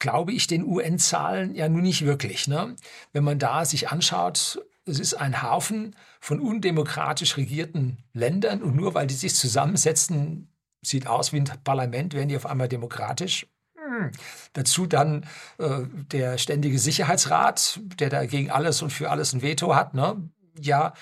glaube 0.00 0.32
ich 0.32 0.48
den 0.48 0.64
UN-Zahlen 0.64 1.54
ja 1.54 1.68
nun 1.68 1.82
nicht 1.82 2.04
wirklich. 2.04 2.48
Ne? 2.48 2.74
Wenn 3.12 3.22
man 3.22 3.38
da 3.38 3.64
sich 3.64 3.90
anschaut, 3.90 4.60
es 4.86 4.98
ist 4.98 5.14
ein 5.14 5.42
Haufen 5.42 5.94
von 6.20 6.40
undemokratisch 6.40 7.36
regierten 7.36 7.98
Ländern 8.12 8.62
und 8.62 8.74
nur 8.74 8.94
weil 8.94 9.06
die 9.06 9.14
sich 9.14 9.36
zusammensetzen, 9.36 10.48
sieht 10.82 11.06
aus 11.06 11.32
wie 11.32 11.36
ein 11.40 11.50
Parlament, 11.62 12.14
werden 12.14 12.30
die 12.30 12.36
auf 12.36 12.46
einmal 12.46 12.68
demokratisch. 12.68 13.46
Hm. 13.76 14.10
Dazu 14.54 14.86
dann 14.86 15.26
äh, 15.58 15.82
der 16.10 16.38
ständige 16.38 16.78
Sicherheitsrat, 16.78 17.78
der 18.00 18.08
dagegen 18.08 18.50
alles 18.50 18.82
und 18.82 18.90
für 18.90 19.10
alles 19.10 19.32
ein 19.32 19.42
Veto 19.42 19.76
hat. 19.76 19.94
Ne? 19.94 20.30
ja, 20.58 20.94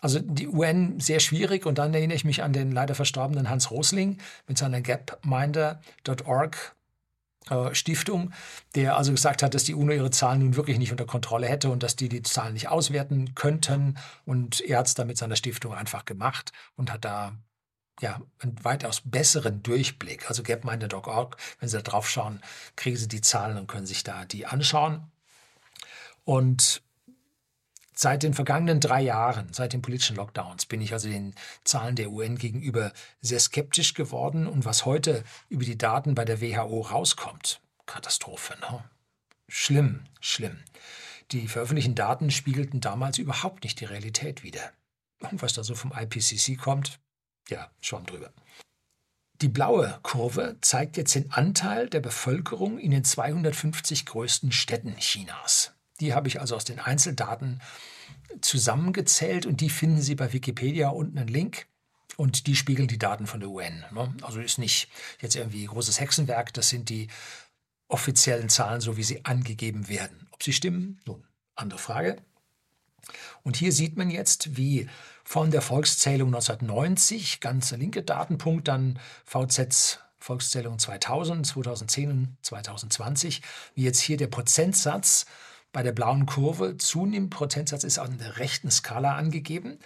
also 0.00 0.20
die 0.20 0.48
UN 0.48 1.00
sehr 1.00 1.20
schwierig 1.20 1.66
und 1.66 1.78
dann 1.78 1.94
erinnere 1.94 2.16
ich 2.16 2.24
mich 2.24 2.42
an 2.42 2.52
den 2.52 2.72
leider 2.72 2.94
verstorbenen 2.94 3.48
Hans 3.48 3.70
Rosling 3.70 4.18
mit 4.46 4.58
seiner 4.58 4.80
gapminder.org 4.80 6.76
Stiftung, 7.72 8.32
der 8.74 8.96
also 8.96 9.12
gesagt 9.12 9.42
hat, 9.42 9.54
dass 9.54 9.64
die 9.64 9.74
UNO 9.74 9.92
ihre 9.92 10.10
Zahlen 10.10 10.40
nun 10.40 10.56
wirklich 10.56 10.78
nicht 10.78 10.92
unter 10.92 11.04
Kontrolle 11.04 11.46
hätte 11.46 11.68
und 11.70 11.82
dass 11.82 11.96
die 11.96 12.08
die 12.08 12.22
Zahlen 12.22 12.54
nicht 12.54 12.68
auswerten 12.68 13.34
könnten. 13.34 13.98
Und 14.24 14.60
er 14.62 14.78
hat 14.78 14.86
es 14.86 14.94
dann 14.94 15.06
mit 15.06 15.18
seiner 15.18 15.36
Stiftung 15.36 15.74
einfach 15.74 16.04
gemacht 16.04 16.52
und 16.76 16.92
hat 16.92 17.04
da 17.04 17.36
ja, 18.00 18.20
einen 18.38 18.64
weitaus 18.64 19.02
besseren 19.04 19.62
Durchblick. 19.62 20.28
Also 20.28 20.42
gapminder.org, 20.42 21.36
wenn 21.60 21.68
Sie 21.68 21.76
da 21.76 21.82
drauf 21.82 22.08
schauen, 22.08 22.40
kriegen 22.76 22.96
Sie 22.96 23.08
die 23.08 23.20
Zahlen 23.20 23.56
und 23.56 23.66
können 23.66 23.86
sich 23.86 24.04
da 24.04 24.24
die 24.24 24.46
anschauen. 24.46 25.10
Und 26.24 26.82
Seit 27.96 28.24
den 28.24 28.34
vergangenen 28.34 28.80
drei 28.80 29.02
Jahren, 29.02 29.52
seit 29.52 29.72
den 29.72 29.82
politischen 29.82 30.16
Lockdowns, 30.16 30.66
bin 30.66 30.80
ich 30.80 30.92
also 30.92 31.08
den 31.08 31.34
Zahlen 31.62 31.94
der 31.94 32.10
UN 32.10 32.36
gegenüber 32.36 32.92
sehr 33.20 33.38
skeptisch 33.38 33.94
geworden. 33.94 34.48
Und 34.48 34.64
was 34.64 34.84
heute 34.84 35.22
über 35.48 35.64
die 35.64 35.78
Daten 35.78 36.14
bei 36.16 36.24
der 36.24 36.40
WHO 36.40 36.80
rauskommt, 36.80 37.60
Katastrophe. 37.86 38.58
Ne? 38.60 38.82
Schlimm, 39.48 40.04
schlimm. 40.20 40.58
Die 41.30 41.46
veröffentlichten 41.46 41.94
Daten 41.94 42.30
spiegelten 42.30 42.80
damals 42.80 43.18
überhaupt 43.18 43.62
nicht 43.62 43.80
die 43.80 43.84
Realität 43.84 44.42
wider. 44.42 44.72
Und 45.20 45.40
was 45.40 45.52
da 45.52 45.62
so 45.62 45.74
vom 45.74 45.92
IPCC 45.92 46.58
kommt, 46.58 46.98
ja, 47.48 47.70
Schwamm 47.80 48.06
drüber. 48.06 48.32
Die 49.40 49.48
blaue 49.48 49.98
Kurve 50.02 50.56
zeigt 50.60 50.96
jetzt 50.96 51.14
den 51.14 51.32
Anteil 51.32 51.88
der 51.88 52.00
Bevölkerung 52.00 52.78
in 52.78 52.90
den 52.90 53.04
250 53.04 54.06
größten 54.06 54.52
Städten 54.52 54.96
Chinas. 54.96 55.72
Die 56.00 56.14
habe 56.14 56.28
ich 56.28 56.40
also 56.40 56.56
aus 56.56 56.64
den 56.64 56.80
Einzeldaten 56.80 57.60
zusammengezählt 58.40 59.46
und 59.46 59.60
die 59.60 59.70
finden 59.70 60.02
Sie 60.02 60.14
bei 60.14 60.32
Wikipedia 60.32 60.88
unten 60.88 61.18
einen 61.18 61.28
Link. 61.28 61.66
Und 62.16 62.46
die 62.46 62.54
spiegeln 62.54 62.86
die 62.86 62.98
Daten 62.98 63.26
von 63.26 63.40
der 63.40 63.48
UN. 63.48 63.84
Ne? 63.90 64.14
Also 64.22 64.40
ist 64.40 64.58
nicht 64.58 64.88
jetzt 65.20 65.34
irgendwie 65.34 65.64
großes 65.64 65.98
Hexenwerk, 65.98 66.52
das 66.52 66.68
sind 66.68 66.88
die 66.88 67.08
offiziellen 67.88 68.48
Zahlen, 68.48 68.80
so 68.80 68.96
wie 68.96 69.02
sie 69.02 69.24
angegeben 69.24 69.88
werden. 69.88 70.28
Ob 70.30 70.42
sie 70.42 70.52
stimmen? 70.52 71.00
Nun, 71.06 71.24
andere 71.54 71.78
Frage. 71.78 72.16
Und 73.42 73.56
hier 73.56 73.72
sieht 73.72 73.96
man 73.96 74.10
jetzt, 74.10 74.56
wie 74.56 74.88
von 75.24 75.50
der 75.50 75.62
Volkszählung 75.62 76.28
1990, 76.28 77.40
ganz 77.40 77.68
der 77.70 77.78
linke 77.78 78.02
Datenpunkt, 78.02 78.68
dann 78.68 78.98
VZ 79.24 80.00
Volkszählung 80.18 80.78
2000, 80.78 81.46
2010 81.46 82.10
und 82.10 82.36
2020, 82.42 83.42
wie 83.74 83.82
jetzt 83.82 84.00
hier 84.00 84.16
der 84.16 84.28
Prozentsatz 84.28 85.26
bei 85.74 85.82
der 85.82 85.92
blauen 85.92 86.24
Kurve 86.24 86.78
zunimmt. 86.78 87.30
Prozentsatz 87.30 87.84
ist 87.84 87.98
an 87.98 88.16
der 88.16 88.38
rechten 88.38 88.70
Skala 88.70 89.16
angegeben. 89.16 89.78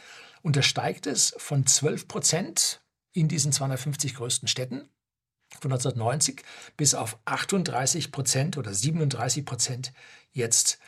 untersteigt 0.42 1.08
es 1.08 1.34
von 1.38 1.66
12 1.66 2.06
Prozent 2.06 2.80
in 3.12 3.26
diesen 3.26 3.50
250 3.50 4.14
größten 4.14 4.46
Städten 4.46 4.88
von 5.60 5.72
1990 5.72 6.44
bis 6.76 6.94
auf 6.94 7.18
38 7.24 8.12
Prozent 8.12 8.58
oder 8.58 8.72
37 8.72 9.44
Prozent 9.44 9.92
jetzt 10.30 10.78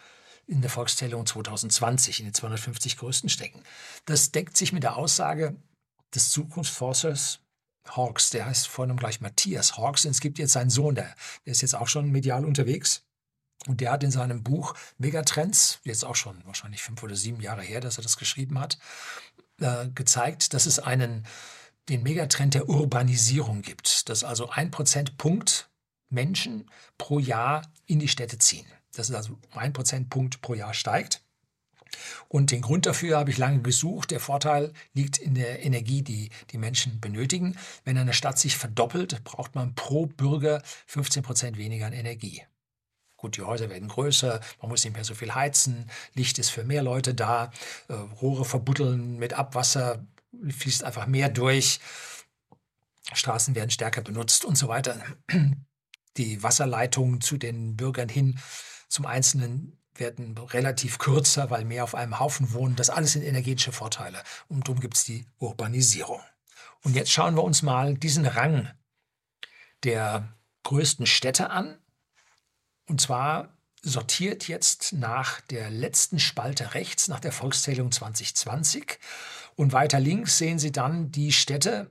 in 0.47 0.61
der 0.61 0.71
Volkszählung 0.71 1.25
2020 1.25 2.21
in 2.21 2.27
den 2.27 2.35
250 2.35 2.99
größten 2.99 3.31
Städten. 3.31 3.63
Das 4.05 4.33
deckt 4.33 4.57
sich 4.57 4.73
mit 4.73 4.83
der 4.83 4.97
Aussage 4.97 5.57
des 6.15 6.31
Zukunftsforschers 6.31 7.41
Hawks, 7.89 8.31
der 8.31 8.45
heißt 8.47 8.69
vorhin 8.69 8.97
gleich 8.97 9.23
Matthias 9.23 9.79
Hawks, 9.79 10.05
und 10.05 10.11
es 10.11 10.21
gibt 10.21 10.39
jetzt 10.39 10.53
seinen 10.53 10.71
Sohn, 10.71 10.95
der, 10.95 11.15
der 11.47 11.53
ist 11.53 11.63
jetzt 11.63 11.75
auch 11.75 11.89
schon 11.89 12.11
medial 12.11 12.45
unterwegs. 12.45 13.07
Und 13.67 13.81
der 13.81 13.93
hat 13.93 14.03
in 14.03 14.11
seinem 14.11 14.43
Buch 14.43 14.75
Megatrends, 14.99 15.81
jetzt 15.85 16.05
auch 16.05 16.17
schon 16.17 16.43
wahrscheinlich 16.47 16.83
fünf 16.83 17.03
oder 17.03 17.15
sieben 17.15 17.41
Jahre 17.41 17.63
her, 17.63 17.81
dass 17.81 17.99
er 17.99 18.03
das 18.03 18.17
geschrieben 18.17 18.59
hat, 18.59 18.79
äh, 19.61 19.89
gezeigt, 19.95 20.55
dass 20.55 20.67
es 20.67 20.79
einen, 20.79 21.27
den 21.89 22.03
Megatrend 22.03 22.55
der 22.55 22.69
Urbanisierung 22.69 23.63
gibt, 23.63 24.09
dass 24.09 24.25
also 24.25 24.49
ein 24.49 24.71
Prozentpunkt 24.71 25.69
Menschen 26.09 26.71
pro 26.99 27.19
Jahr 27.19 27.63
in 27.87 27.99
die 27.99 28.09
Städte 28.09 28.39
ziehen. 28.39 28.67
Das 28.95 29.11
ist 29.11 29.15
also 29.15 29.39
ein 29.53 29.73
Prozentpunkt 29.73 30.41
pro 30.41 30.55
Jahr 30.55 30.75
steigt. 30.75 31.23
Und 32.29 32.51
den 32.51 32.63
Grund 32.63 32.87
dafür 32.87 33.19
habe 33.19 33.31
ich 33.31 33.39
lange 33.39 33.63
gesucht. 33.63 34.11
Der 34.11 34.21
Vorteil 34.21 34.73
liegt 34.95 35.19
in 35.19 35.35
der 35.35 35.65
Energie, 35.65 36.03
die 36.03 36.31
die 36.51 36.59
Menschen 36.59 37.01
benötigen. 37.01 37.57
Wenn 37.85 37.99
eine 37.99 38.15
Stadt 38.15 38.39
sich 38.39 38.57
verdoppelt, 38.57 39.23
braucht 39.25 39.55
man 39.55 39.75
pro 39.75 40.07
Bürger 40.07 40.63
15 40.87 41.23
Prozent 41.23 41.59
weniger 41.59 41.87
an 41.87 41.93
Energie. 41.93 42.43
Gut, 43.21 43.37
die 43.37 43.43
Häuser 43.43 43.69
werden 43.69 43.89
größer, 43.89 44.41
man 44.63 44.71
muss 44.71 44.83
nicht 44.83 44.95
mehr 44.95 45.05
so 45.05 45.15
viel 45.15 45.35
heizen, 45.35 45.91
Licht 46.15 46.39
ist 46.39 46.49
für 46.49 46.65
mehr 46.65 46.83
Leute 46.83 47.13
da, 47.13 47.53
äh, 47.89 47.93
Rohre 47.93 48.47
verbuddeln 48.47 49.19
mit 49.19 49.35
Abwasser, 49.35 50.07
fließt 50.49 50.85
einfach 50.85 51.07
mehr 51.07 51.29
durch, 51.29 51.81
Straßen 53.13 53.55
werden 53.55 53.71
stärker 53.71 54.01
benutzt 54.01 54.47
und 54.47 54.57
so 54.57 54.69
weiter. 54.69 54.99
Die 56.17 56.43
Wasserleitungen 56.43 57.21
zu 57.21 57.37
den 57.37 57.77
Bürgern 57.77 58.09
hin 58.09 58.39
zum 58.89 59.05
Einzelnen 59.05 59.79
werden 59.95 60.37
relativ 60.39 60.99
kürzer, 60.99 61.51
weil 61.51 61.67
mehr 61.67 61.85
auf 61.85 61.95
einem 61.95 62.19
Haufen 62.19 62.55
wohnen. 62.55 62.75
Das 62.75 62.89
alles 62.89 63.13
sind 63.13 63.23
energetische 63.23 63.73
Vorteile. 63.73 64.23
Und 64.49 64.67
darum 64.67 64.81
gibt 64.81 64.97
es 64.97 65.05
die 65.05 65.27
Urbanisierung. 65.39 66.21
Und 66.83 66.97
jetzt 66.97 67.13
schauen 67.13 67.37
wir 67.37 67.45
uns 67.45 67.61
mal 67.61 67.95
diesen 67.95 68.25
Rang 68.25 68.71
der 69.85 70.33
größten 70.63 71.07
Städte 71.07 71.51
an. 71.51 71.80
Und 72.91 73.01
zwar 73.01 73.57
sortiert 73.83 74.49
jetzt 74.49 74.95
nach 74.95 75.41
der 75.43 75.71
letzten 75.71 76.19
Spalte 76.19 76.75
rechts, 76.75 77.07
nach 77.07 77.21
der 77.21 77.31
Volkszählung 77.31 77.93
2020. 77.93 78.99
Und 79.55 79.73
weiter 79.73 80.01
links 80.01 80.39
sehen 80.39 80.59
Sie 80.59 80.73
dann 80.73 81.13
die 81.13 81.31
Städte, 81.31 81.89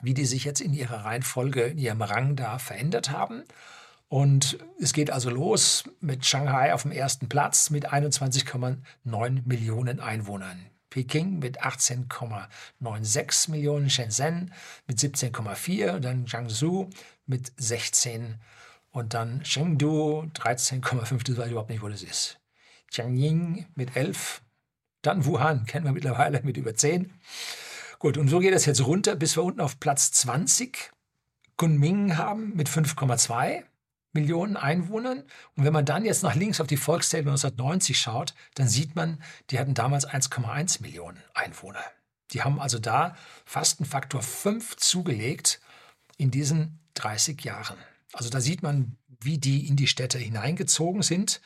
wie 0.00 0.14
die 0.14 0.26
sich 0.26 0.44
jetzt 0.44 0.60
in 0.60 0.74
ihrer 0.74 1.04
Reihenfolge, 1.04 1.62
in 1.62 1.78
ihrem 1.78 2.02
Rang 2.02 2.36
da 2.36 2.60
verändert 2.60 3.10
haben. 3.10 3.42
Und 4.06 4.60
es 4.80 4.92
geht 4.92 5.10
also 5.10 5.28
los 5.28 5.82
mit 5.98 6.24
Shanghai 6.24 6.72
auf 6.72 6.82
dem 6.82 6.92
ersten 6.92 7.28
Platz 7.28 7.70
mit 7.70 7.92
21,9 7.92 9.42
Millionen 9.44 9.98
Einwohnern. 9.98 10.66
Peking 10.88 11.40
mit 11.40 11.64
18,96 11.64 13.50
Millionen, 13.50 13.90
Shenzhen 13.90 14.54
mit 14.86 15.00
17,4 15.00 15.96
und 15.96 16.04
dann 16.04 16.26
Jiangsu 16.26 16.88
mit 17.26 17.52
16 17.56 18.38
und 18.98 19.14
dann 19.14 19.42
Chengdu 19.42 20.30
13,5, 20.34 21.24
das 21.24 21.36
weiß 21.36 21.46
ich 21.46 21.52
überhaupt 21.52 21.70
nicht, 21.70 21.82
wo 21.82 21.88
das 21.88 22.02
ist. 22.02 22.38
Tianjin 22.90 23.66
mit 23.74 23.96
11, 23.96 24.42
dann 25.02 25.24
Wuhan, 25.24 25.66
kennen 25.66 25.84
wir 25.84 25.92
mittlerweile 25.92 26.42
mit 26.42 26.56
über 26.56 26.74
10. 26.74 27.12
Gut, 27.98 28.16
und 28.16 28.28
so 28.28 28.38
geht 28.38 28.54
es 28.54 28.66
jetzt 28.66 28.84
runter, 28.84 29.16
bis 29.16 29.36
wir 29.36 29.44
unten 29.44 29.60
auf 29.60 29.80
Platz 29.80 30.12
20 30.12 30.92
Kunming 31.56 32.16
haben 32.16 32.54
mit 32.54 32.68
5,2. 32.68 33.64
Millionen 34.12 34.56
Einwohnern. 34.56 35.22
Und 35.54 35.64
wenn 35.64 35.72
man 35.72 35.84
dann 35.84 36.04
jetzt 36.04 36.22
nach 36.22 36.34
links 36.34 36.60
auf 36.60 36.66
die 36.66 36.78
Volkszählung 36.78 37.28
1990 37.28 37.98
schaut, 37.98 38.34
dann 38.54 38.66
sieht 38.66 38.96
man, 38.96 39.22
die 39.50 39.58
hatten 39.58 39.74
damals 39.74 40.08
1,1 40.08 40.80
Millionen 40.82 41.22
Einwohner. 41.34 41.84
Die 42.32 42.42
haben 42.42 42.58
also 42.58 42.78
da 42.78 43.16
fast 43.44 43.80
einen 43.80 43.88
Faktor 43.88 44.22
5 44.22 44.76
zugelegt 44.76 45.60
in 46.16 46.30
diesen 46.30 46.80
30 46.94 47.44
Jahren. 47.44 47.76
Also 48.12 48.30
da 48.30 48.40
sieht 48.40 48.62
man, 48.62 48.96
wie 49.20 49.38
die 49.38 49.66
in 49.66 49.76
die 49.76 49.88
Städte 49.88 50.18
hineingezogen 50.18 51.02
sind. 51.02 51.40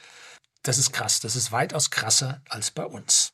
Das 0.63 0.79
ist 0.79 0.93
krass, 0.93 1.21
das 1.21 1.37
ist 1.37 1.53
weitaus 1.53 1.91
krasser 1.91 2.43
als 2.49 2.71
bei 2.71 2.85
uns. 2.85 3.33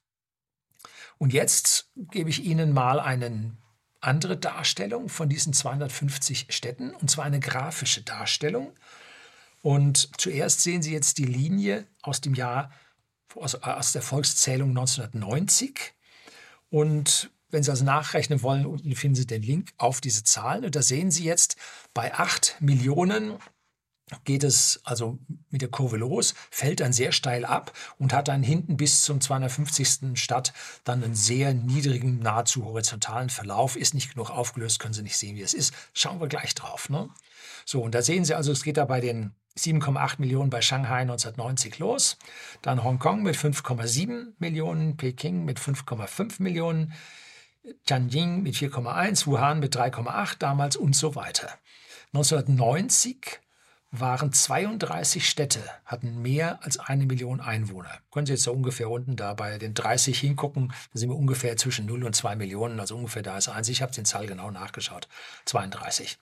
Und 1.18 1.32
jetzt 1.32 1.90
gebe 1.96 2.30
ich 2.30 2.44
Ihnen 2.44 2.72
mal 2.72 3.00
eine 3.00 3.56
andere 4.00 4.36
Darstellung 4.36 5.08
von 5.08 5.28
diesen 5.28 5.52
250 5.52 6.46
Städten, 6.50 6.94
und 6.94 7.10
zwar 7.10 7.24
eine 7.24 7.40
grafische 7.40 8.02
Darstellung. 8.02 8.72
Und 9.60 10.10
zuerst 10.20 10.62
sehen 10.62 10.82
Sie 10.82 10.92
jetzt 10.92 11.18
die 11.18 11.24
Linie 11.24 11.86
aus 12.02 12.20
dem 12.20 12.34
Jahr, 12.34 12.70
aus, 13.34 13.56
aus 13.56 13.92
der 13.92 14.02
Volkszählung 14.02 14.70
1990. 14.70 15.94
Und 16.70 17.30
wenn 17.50 17.62
Sie 17.62 17.70
also 17.70 17.84
nachrechnen 17.84 18.42
wollen, 18.42 18.66
unten 18.66 18.94
finden 18.94 19.16
Sie 19.16 19.26
den 19.26 19.42
Link 19.42 19.72
auf 19.76 20.00
diese 20.00 20.24
Zahlen. 20.24 20.64
Und 20.64 20.74
da 20.76 20.82
sehen 20.82 21.10
Sie 21.10 21.24
jetzt, 21.24 21.56
bei 21.94 22.14
8 22.14 22.56
Millionen 22.60 23.38
geht 24.24 24.44
es 24.44 24.80
also 24.84 25.18
mit 25.50 25.60
der 25.60 25.68
Kurve 25.68 25.96
los, 25.96 26.34
fällt 26.50 26.80
dann 26.80 26.92
sehr 26.92 27.12
steil 27.12 27.44
ab 27.44 27.72
und 27.98 28.12
hat 28.12 28.28
dann 28.28 28.42
hinten 28.42 28.76
bis 28.76 29.02
zum 29.02 29.20
250. 29.20 30.18
Stadt 30.18 30.52
dann 30.84 31.04
einen 31.04 31.14
sehr 31.14 31.54
niedrigen, 31.54 32.18
nahezu 32.20 32.64
horizontalen 32.64 33.30
Verlauf. 33.30 33.76
Ist 33.76 33.94
nicht 33.94 34.12
genug 34.12 34.30
aufgelöst, 34.30 34.78
können 34.78 34.94
Sie 34.94 35.02
nicht 35.02 35.16
sehen, 35.16 35.36
wie 35.36 35.42
es 35.42 35.54
ist. 35.54 35.74
Schauen 35.92 36.20
wir 36.20 36.28
gleich 36.28 36.54
drauf. 36.54 36.88
Ne? 36.88 37.08
So, 37.64 37.82
und 37.82 37.94
da 37.94 38.02
sehen 38.02 38.24
Sie 38.24 38.34
also, 38.34 38.52
es 38.52 38.62
geht 38.62 38.76
da 38.76 38.84
bei 38.84 39.00
den 39.00 39.34
7,8 39.58 40.16
Millionen 40.18 40.50
bei 40.50 40.62
Shanghai 40.62 41.00
1990 41.00 41.78
los, 41.78 42.16
dann 42.62 42.84
Hongkong 42.84 43.22
mit 43.22 43.36
5,7 43.36 44.34
Millionen, 44.38 44.96
Peking 44.96 45.44
mit 45.44 45.58
5,5 45.58 46.42
Millionen, 46.42 46.92
Tianjin 47.86 48.42
mit 48.42 48.54
4,1, 48.54 49.26
Wuhan 49.26 49.60
mit 49.60 49.76
3,8 49.76 50.38
damals 50.38 50.76
und 50.76 50.94
so 50.94 51.14
weiter. 51.14 51.50
1990 52.14 53.40
waren 53.90 54.32
32 54.32 55.28
Städte, 55.28 55.62
hatten 55.84 56.20
mehr 56.20 56.62
als 56.62 56.78
eine 56.78 57.06
Million 57.06 57.40
Einwohner. 57.40 57.98
Können 58.10 58.26
Sie 58.26 58.34
jetzt 58.34 58.42
so 58.42 58.52
ungefähr 58.52 58.90
unten 58.90 59.16
da 59.16 59.34
bei 59.34 59.58
den 59.58 59.72
30 59.74 60.18
hingucken, 60.18 60.72
da 60.92 60.98
sind 60.98 61.08
wir 61.08 61.16
ungefähr 61.16 61.56
zwischen 61.56 61.86
0 61.86 62.04
und 62.04 62.14
2 62.14 62.36
Millionen, 62.36 62.80
also 62.80 62.96
ungefähr 62.96 63.22
da 63.22 63.38
ist 63.38 63.48
eins. 63.48 63.68
Ich 63.68 63.80
habe 63.80 63.92
den 63.92 64.04
Zahl 64.04 64.26
genau 64.26 64.50
nachgeschaut, 64.50 65.08
32. 65.46 66.18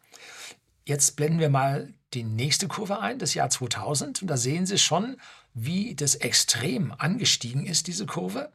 Jetzt 0.85 1.17
blenden 1.17 1.41
wir 1.41 1.51
mal 1.51 1.93
die 2.15 2.23
nächste 2.23 2.69
Kurve 2.69 3.01
ein, 3.01 3.19
das 3.19 3.35
Jahr 3.35 3.51
2000. 3.51 4.23
Und 4.23 4.29
da 4.29 4.37
sehen 4.37 4.67
Sie 4.67 4.79
schon, 4.79 5.17
wie 5.53 5.97
das 5.97 6.15
extrem 6.15 6.93
angestiegen 6.97 7.67
ist, 7.67 7.89
diese 7.89 8.07
Kurve. 8.07 8.53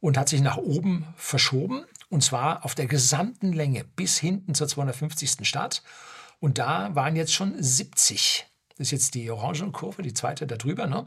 Und 0.00 0.16
hat 0.16 0.28
sich 0.28 0.40
nach 0.40 0.56
oben 0.56 1.06
verschoben. 1.16 1.84
Und 2.08 2.24
zwar 2.24 2.64
auf 2.64 2.74
der 2.74 2.86
gesamten 2.86 3.52
Länge 3.52 3.84
bis 3.84 4.18
hinten 4.18 4.54
zur 4.54 4.66
250. 4.66 5.46
Stadt. 5.46 5.82
Und 6.40 6.58
da 6.58 6.94
waren 6.94 7.16
jetzt 7.16 7.34
schon 7.34 7.54
70. 7.62 8.46
Das 8.80 8.86
ist 8.86 8.92
jetzt 8.92 9.14
die 9.14 9.30
orange 9.30 9.70
Kurve, 9.72 10.00
die 10.00 10.14
zweite 10.14 10.46
da 10.46 10.56
drüber. 10.56 10.86
Ne? 10.86 11.04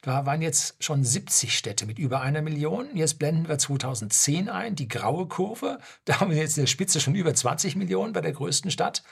Da 0.00 0.26
waren 0.26 0.42
jetzt 0.42 0.76
schon 0.78 1.02
70 1.02 1.58
Städte 1.58 1.84
mit 1.84 1.98
über 1.98 2.20
einer 2.20 2.40
Million. 2.40 2.96
Jetzt 2.96 3.18
blenden 3.18 3.48
wir 3.48 3.58
2010 3.58 4.48
ein, 4.48 4.76
die 4.76 4.86
graue 4.86 5.26
Kurve. 5.26 5.80
Da 6.04 6.20
haben 6.20 6.30
wir 6.30 6.38
jetzt 6.38 6.56
in 6.56 6.62
der 6.62 6.68
Spitze 6.68 7.00
schon 7.00 7.16
über 7.16 7.34
20 7.34 7.74
Millionen 7.74 8.12
bei 8.12 8.20
der 8.20 8.32
größten 8.32 8.70
Stadt. 8.70 9.02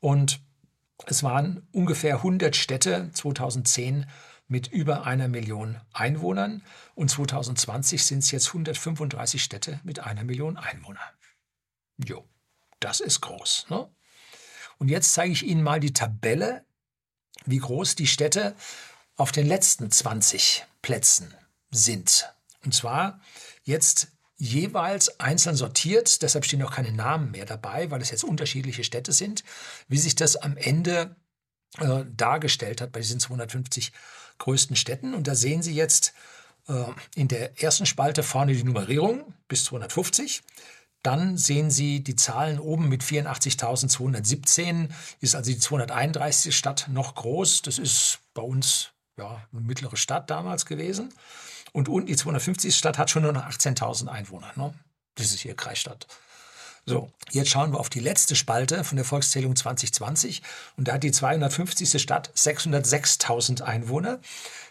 Und 0.00 0.40
es 1.06 1.22
waren 1.22 1.68
ungefähr 1.70 2.16
100 2.16 2.56
Städte 2.56 3.10
2010 3.12 4.06
mit 4.46 4.68
über 4.68 5.06
einer 5.06 5.28
Million 5.28 5.80
Einwohnern. 5.92 6.62
Und 6.94 7.10
2020 7.10 8.04
sind 8.04 8.18
es 8.20 8.30
jetzt 8.30 8.48
135 8.48 9.42
Städte 9.42 9.80
mit 9.84 10.00
einer 10.00 10.24
Million 10.24 10.56
Einwohnern. 10.56 11.02
Jo, 12.04 12.28
das 12.80 13.00
ist 13.00 13.20
groß. 13.20 13.66
Ne? 13.70 13.88
Und 14.78 14.88
jetzt 14.88 15.14
zeige 15.14 15.32
ich 15.32 15.44
Ihnen 15.44 15.62
mal 15.62 15.80
die 15.80 15.92
Tabelle, 15.92 16.64
wie 17.46 17.58
groß 17.58 17.94
die 17.94 18.06
Städte 18.06 18.54
auf 19.16 19.32
den 19.32 19.46
letzten 19.46 19.90
20 19.90 20.64
Plätzen 20.82 21.34
sind. 21.70 22.32
Und 22.64 22.74
zwar 22.74 23.20
jetzt 23.62 24.08
jeweils 24.36 25.20
einzeln 25.20 25.56
sortiert, 25.56 26.22
deshalb 26.22 26.44
stehen 26.44 26.62
auch 26.62 26.72
keine 26.72 26.92
Namen 26.92 27.30
mehr 27.30 27.46
dabei, 27.46 27.90
weil 27.90 28.02
es 28.02 28.10
jetzt 28.10 28.24
unterschiedliche 28.24 28.84
Städte 28.84 29.12
sind, 29.12 29.44
wie 29.88 29.98
sich 29.98 30.16
das 30.16 30.36
am 30.36 30.56
Ende 30.56 31.16
äh, 31.78 32.04
dargestellt 32.14 32.80
hat 32.80 32.92
bei 32.92 33.00
diesen 33.00 33.20
250 33.20 33.92
größten 34.38 34.76
Städten. 34.76 35.14
Und 35.14 35.26
da 35.26 35.34
sehen 35.34 35.62
Sie 35.62 35.74
jetzt 35.74 36.12
äh, 36.68 36.84
in 37.14 37.28
der 37.28 37.62
ersten 37.62 37.86
Spalte 37.86 38.22
vorne 38.22 38.54
die 38.54 38.64
Nummerierung 38.64 39.34
bis 39.48 39.64
250. 39.64 40.42
Dann 41.02 41.36
sehen 41.36 41.70
Sie 41.70 42.02
die 42.02 42.16
Zahlen 42.16 42.58
oben 42.58 42.88
mit 42.88 43.02
84.217, 43.02 44.88
ist 45.20 45.34
also 45.34 45.50
die 45.50 45.58
231. 45.58 46.56
Stadt 46.56 46.88
noch 46.88 47.14
groß. 47.14 47.62
Das 47.62 47.78
ist 47.78 48.20
bei 48.32 48.42
uns 48.42 48.90
ja, 49.18 49.46
eine 49.52 49.60
mittlere 49.60 49.98
Stadt 49.98 50.30
damals 50.30 50.64
gewesen. 50.64 51.12
Und 51.72 51.88
unten 51.88 52.06
die 52.06 52.16
250. 52.16 52.74
Stadt 52.74 52.96
hat 52.98 53.10
schon 53.10 53.22
nur 53.22 53.32
noch 53.32 53.46
18.000 53.46 54.08
Einwohner. 54.08 54.50
Ne? 54.56 54.72
Das 55.16 55.26
ist 55.26 55.40
hier 55.40 55.54
Kreisstadt. 55.54 56.06
So, 56.86 57.10
jetzt 57.30 57.48
schauen 57.48 57.72
wir 57.72 57.80
auf 57.80 57.88
die 57.88 58.00
letzte 58.00 58.36
Spalte 58.36 58.84
von 58.84 58.96
der 58.96 59.06
Volkszählung 59.06 59.56
2020 59.56 60.42
und 60.76 60.88
da 60.88 60.94
hat 60.94 61.02
die 61.02 61.12
250. 61.12 62.00
Stadt 62.00 62.30
606.000 62.36 63.62
Einwohner. 63.62 64.20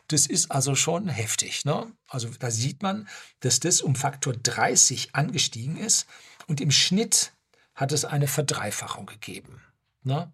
Das 0.10 0.27
ist 0.27 0.51
also 0.51 0.75
schon 0.75 1.08
heftig. 1.08 1.65
Ne? 1.65 1.91
Also 2.08 2.29
da 2.39 2.51
sieht 2.51 2.84
man, 2.84 3.08
dass 3.39 3.60
das 3.60 3.82
um 3.82 3.96
Faktor 3.96 4.34
30 4.34 5.15
angestiegen 5.15 5.77
ist 5.77 6.05
und 6.48 6.62
im 6.62 6.72
Schnitt 6.72 7.34
hat 7.74 7.91
es 7.91 8.05
eine 8.05 8.27
Verdreifachung 8.27 9.08
gegeben. 9.08 9.62
Ne? 10.03 10.32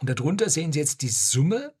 Und 0.00 0.10
darunter 0.10 0.50
sehen 0.50 0.72
Sie 0.72 0.80
jetzt 0.80 1.00
die 1.00 1.08
Summe, 1.08 1.72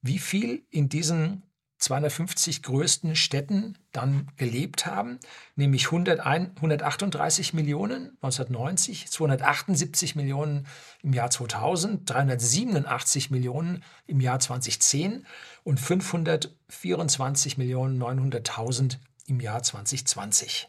wie 0.00 0.18
viel 0.18 0.64
in 0.70 0.88
diesen 0.88 1.42
250 1.82 2.62
größten 2.62 3.16
Städten 3.16 3.76
dann 3.90 4.28
gelebt 4.36 4.86
haben, 4.86 5.18
nämlich 5.56 5.86
101, 5.86 6.50
138 6.56 7.54
Millionen 7.54 8.16
1990, 8.22 9.10
278 9.10 10.14
Millionen 10.14 10.68
im 11.02 11.12
Jahr 11.12 11.30
2000, 11.30 12.08
387 12.08 13.30
Millionen 13.32 13.82
im 14.06 14.20
Jahr 14.20 14.38
2010 14.38 15.26
und 15.64 15.80
524 15.80 17.58
Millionen 17.58 18.00
900.000 18.00 18.98
im 19.26 19.40
Jahr 19.40 19.62
2020. 19.62 20.68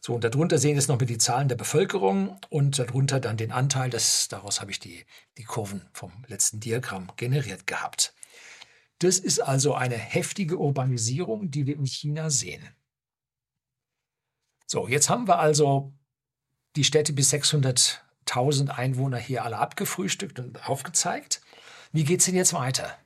So, 0.00 0.14
und 0.14 0.24
darunter 0.24 0.58
sehen 0.58 0.80
Sie 0.80 0.88
noch 0.88 0.98
mit 0.98 1.10
die 1.10 1.18
Zahlen 1.18 1.46
der 1.46 1.54
Bevölkerung 1.54 2.40
und 2.50 2.76
darunter 2.80 3.20
dann 3.20 3.36
den 3.36 3.52
Anteil, 3.52 3.88
das, 3.88 4.26
daraus 4.26 4.60
habe 4.60 4.72
ich 4.72 4.80
die, 4.80 5.04
die 5.38 5.44
Kurven 5.44 5.82
vom 5.92 6.10
letzten 6.26 6.58
Diagramm 6.58 7.12
generiert 7.14 7.68
gehabt. 7.68 8.12
Das 9.02 9.18
ist 9.18 9.40
also 9.40 9.74
eine 9.74 9.96
heftige 9.96 10.58
Urbanisierung, 10.58 11.50
die 11.50 11.66
wir 11.66 11.74
in 11.74 11.86
China 11.86 12.30
sehen. 12.30 12.62
So, 14.64 14.86
jetzt 14.86 15.10
haben 15.10 15.26
wir 15.26 15.40
also 15.40 15.92
die 16.76 16.84
Städte 16.84 17.12
bis 17.12 17.32
600.000 17.32 18.68
Einwohner 18.68 19.18
hier 19.18 19.44
alle 19.44 19.58
abgefrühstückt 19.58 20.38
und 20.38 20.68
aufgezeigt. 20.68 21.42
Wie 21.90 22.04
geht 22.04 22.20
es 22.20 22.26
denn 22.26 22.36
jetzt 22.36 22.54
weiter? 22.54 22.96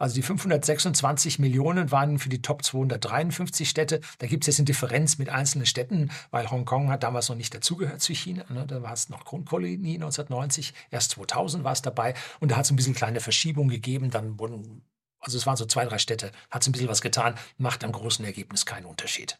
Also 0.00 0.14
die 0.14 0.22
526 0.22 1.38
Millionen 1.38 1.90
waren 1.90 2.18
für 2.18 2.30
die 2.30 2.40
Top 2.40 2.64
253 2.64 3.68
Städte. 3.68 4.00
Da 4.18 4.26
gibt 4.26 4.44
es 4.44 4.46
jetzt 4.46 4.58
eine 4.58 4.64
Differenz 4.64 5.18
mit 5.18 5.28
einzelnen 5.28 5.66
Städten, 5.66 6.10
weil 6.30 6.50
Hongkong 6.50 6.88
hat 6.88 7.02
damals 7.02 7.28
noch 7.28 7.36
nicht 7.36 7.54
dazugehört 7.54 8.00
zu 8.00 8.14
China. 8.14 8.44
Ne? 8.48 8.66
Da 8.66 8.82
war 8.82 8.94
es 8.94 9.10
noch 9.10 9.26
Grundkolonie 9.26 9.96
1990. 9.96 10.72
Erst 10.90 11.10
2000 11.12 11.64
war 11.64 11.72
es 11.72 11.82
dabei. 11.82 12.14
Und 12.40 12.50
da 12.50 12.56
hat 12.56 12.64
es 12.64 12.70
ein 12.70 12.76
bisschen 12.76 12.94
kleine 12.94 13.20
Verschiebung 13.20 13.68
gegeben. 13.68 14.10
Dann 14.10 14.38
wurden, 14.38 14.80
also 15.20 15.36
es 15.36 15.46
waren 15.46 15.56
so 15.56 15.66
zwei, 15.66 15.84
drei 15.84 15.98
Städte, 15.98 16.32
hat 16.50 16.62
es 16.62 16.68
ein 16.68 16.72
bisschen 16.72 16.88
was 16.88 17.02
getan, 17.02 17.34
macht 17.58 17.84
am 17.84 17.92
großen 17.92 18.24
Ergebnis 18.24 18.66
keinen 18.66 18.86
Unterschied. 18.86 19.38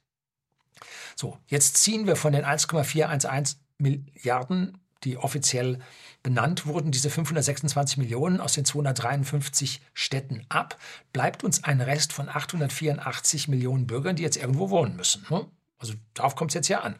So, 1.16 1.38
jetzt 1.46 1.78
ziehen 1.78 2.06
wir 2.06 2.16
von 2.16 2.32
den 2.32 2.44
1,411 2.44 3.56
Milliarden 3.78 4.78
die 5.04 5.16
offiziell 5.16 5.78
benannt 6.22 6.66
wurden, 6.66 6.90
diese 6.90 7.10
526 7.10 7.98
Millionen 7.98 8.40
aus 8.40 8.52
den 8.52 8.64
253 8.64 9.80
Städten 9.94 10.44
ab, 10.48 10.78
bleibt 11.12 11.42
uns 11.44 11.64
ein 11.64 11.80
Rest 11.80 12.12
von 12.12 12.28
884 12.28 13.48
Millionen 13.48 13.86
Bürgern, 13.86 14.16
die 14.16 14.22
jetzt 14.22 14.36
irgendwo 14.36 14.70
wohnen 14.70 14.96
müssen. 14.96 15.24
Ne? 15.30 15.46
Also 15.78 15.94
darauf 16.14 16.36
kommt 16.36 16.50
es 16.50 16.54
jetzt 16.54 16.68
ja 16.68 16.80
an. 16.80 16.96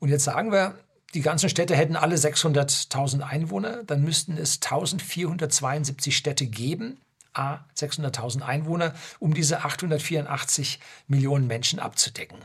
Und 0.00 0.08
jetzt 0.08 0.24
sagen 0.24 0.50
wir, 0.50 0.74
die 1.14 1.20
ganzen 1.20 1.48
Städte 1.48 1.76
hätten 1.76 1.96
alle 1.96 2.16
600.000 2.16 3.20
Einwohner, 3.20 3.84
dann 3.84 4.02
müssten 4.02 4.36
es 4.36 4.56
1472 4.56 6.16
Städte 6.16 6.46
geben, 6.46 7.00
a 7.32 7.64
600.000 7.76 8.42
Einwohner, 8.42 8.94
um 9.18 9.34
diese 9.34 9.64
884 9.64 10.80
Millionen 11.06 11.46
Menschen 11.46 11.78
abzudecken. 11.78 12.38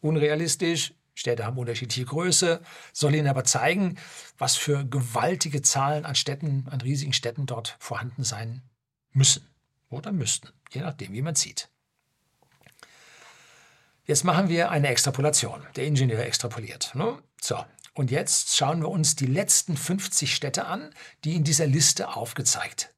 Unrealistisch, 0.00 0.94
Städte 1.14 1.44
haben 1.44 1.58
unterschiedliche 1.58 2.06
Größe, 2.06 2.62
soll 2.92 3.14
Ihnen 3.14 3.28
aber 3.28 3.44
zeigen, 3.44 3.98
was 4.38 4.56
für 4.56 4.84
gewaltige 4.84 5.60
Zahlen 5.62 6.06
an 6.06 6.14
Städten, 6.14 6.66
an 6.70 6.80
riesigen 6.80 7.12
Städten 7.12 7.46
dort 7.46 7.76
vorhanden 7.78 8.24
sein 8.24 8.62
müssen 9.12 9.46
oder 9.90 10.12
müssten, 10.12 10.48
je 10.70 10.80
nachdem, 10.80 11.12
wie 11.12 11.22
man 11.22 11.34
sieht. 11.34 11.68
Jetzt 14.06 14.24
machen 14.24 14.48
wir 14.48 14.70
eine 14.70 14.88
Extrapolation. 14.88 15.64
Der 15.76 15.86
Ingenieur 15.86 16.24
extrapoliert. 16.24 16.94
Ne? 16.94 17.18
So, 17.40 17.64
und 18.00 18.10
jetzt 18.10 18.56
schauen 18.56 18.80
wir 18.80 18.88
uns 18.88 19.14
die 19.14 19.26
letzten 19.26 19.76
50 19.76 20.34
Städte 20.34 20.64
an, 20.64 20.88
die 21.22 21.36
in 21.36 21.44
dieser 21.44 21.66
Liste 21.66 22.16
aufgezeigt 22.16 22.94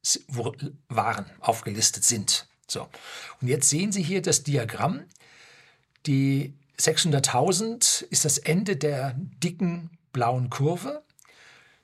waren, 0.87 1.25
aufgelistet 1.41 2.05
sind. 2.05 2.47
So, 2.69 2.87
und 3.41 3.49
jetzt 3.49 3.69
sehen 3.69 3.91
Sie 3.91 4.01
hier 4.01 4.21
das 4.21 4.43
Diagramm. 4.43 5.03
Die 6.05 6.53
600.000 6.79 8.05
ist 8.11 8.23
das 8.23 8.37
Ende 8.37 8.77
der 8.77 9.13
dicken 9.43 9.89
blauen 10.13 10.49
Kurve. 10.49 11.03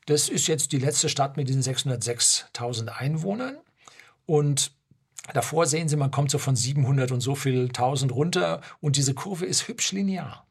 Das 0.05 0.29
ist 0.29 0.47
jetzt 0.47 0.71
die 0.71 0.79
letzte 0.79 1.09
Stadt 1.09 1.35
mit 1.35 1.49
diesen 1.49 1.61
606.000 1.61 2.87
Einwohnern. 2.87 3.57
Und 4.27 4.71
davor 5.33 5.65
sehen 5.65 5.89
Sie, 5.89 5.97
man 5.97 6.11
kommt 6.11 6.31
so 6.31 6.37
von 6.37 6.55
700 6.55 7.11
und 7.11 7.19
so 7.19 7.35
viel 7.35 7.63
1000 7.65 8.13
runter 8.13 8.61
und 8.79 8.95
diese 8.95 9.13
Kurve 9.13 9.45
ist 9.45 9.67
hübsch 9.67 9.91
linear. 9.91 10.45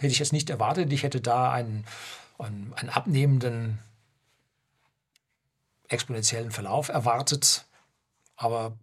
Hätte 0.00 0.12
ich 0.12 0.18
jetzt 0.18 0.32
nicht 0.32 0.48
erwartet. 0.48 0.92
Ich 0.92 1.02
hätte 1.02 1.20
da 1.20 1.52
einen, 1.52 1.84
einen, 2.38 2.72
einen 2.74 2.88
abnehmenden 2.88 3.78
exponentiellen 5.88 6.50
Verlauf 6.50 6.88
erwartet. 6.88 7.66
Aber 8.36 8.78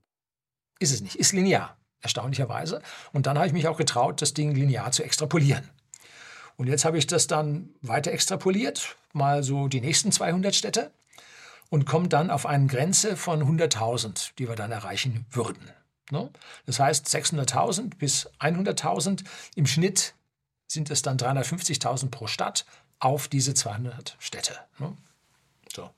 ist 0.80 0.94
es 0.94 1.02
nicht. 1.02 1.16
Ist 1.16 1.34
linear 1.34 1.76
erstaunlicherweise. 2.02 2.82
Und 3.14 3.26
dann 3.26 3.38
habe 3.38 3.48
ich 3.48 3.54
mich 3.54 3.68
auch 3.68 3.78
getraut, 3.78 4.22
das 4.22 4.34
Ding 4.34 4.54
linear 4.54 4.92
zu 4.92 5.04
extrapolieren. 5.04 5.68
Und 6.56 6.68
jetzt 6.68 6.86
habe 6.86 6.98
ich 6.98 7.08
das 7.08 7.28
dann 7.28 7.70
weiter 7.82 8.12
extrapoliert, 8.12 8.96
mal 9.14 9.44
so 9.44 9.68
die 9.68 9.82
nächsten 9.82 10.12
200 10.12 10.56
Städte 10.56 10.92
und 11.70 11.86
komme 11.86 12.08
dann 12.08 12.32
auf 12.32 12.46
eine 12.46 12.68
Grenze 12.68 13.18
von 13.18 13.44
100.000, 13.44 14.32
die 14.38 14.48
wir 14.48 14.56
dann 14.56 14.72
erreichen 14.72 15.26
würden. 15.32 15.72
Ne? 16.12 16.30
Das 16.66 16.80
heißt 16.80 17.08
600.000 17.08 17.98
bis 17.98 18.30
100.000. 18.40 19.24
Im 19.56 19.68
Schnitt 19.68 20.14
sind 20.68 20.90
es 20.92 21.02
dann 21.02 21.18
350.000 21.18 22.10
pro 22.10 22.28
Stadt 22.28 22.66
auf 23.00 23.28
diese 23.28 23.54
200 23.54 24.16
Städte. 24.20 24.54
Ne? 24.80 24.96
So. 25.74 25.90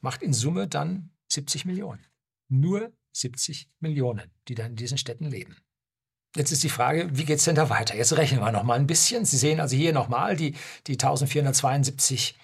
Macht 0.00 0.22
in 0.22 0.32
Summe 0.32 0.66
dann 0.66 1.10
70 1.28 1.64
Millionen. 1.64 2.04
Nur 2.48 2.92
70 3.12 3.68
Millionen, 3.80 4.30
die 4.48 4.54
dann 4.54 4.72
in 4.72 4.76
diesen 4.76 4.98
Städten 4.98 5.26
leben. 5.26 5.56
Jetzt 6.36 6.50
ist 6.50 6.64
die 6.64 6.68
Frage, 6.68 7.08
wie 7.12 7.24
geht 7.24 7.38
es 7.38 7.44
denn 7.44 7.54
da 7.54 7.70
weiter? 7.70 7.94
Jetzt 7.94 8.16
rechnen 8.16 8.40
wir 8.40 8.50
noch 8.50 8.64
mal 8.64 8.74
ein 8.74 8.88
bisschen. 8.88 9.24
Sie 9.24 9.36
sehen 9.36 9.60
also 9.60 9.76
hier 9.76 9.92
nochmal 9.92 10.36
die, 10.36 10.54
die 10.88 10.94
1472 10.94 12.36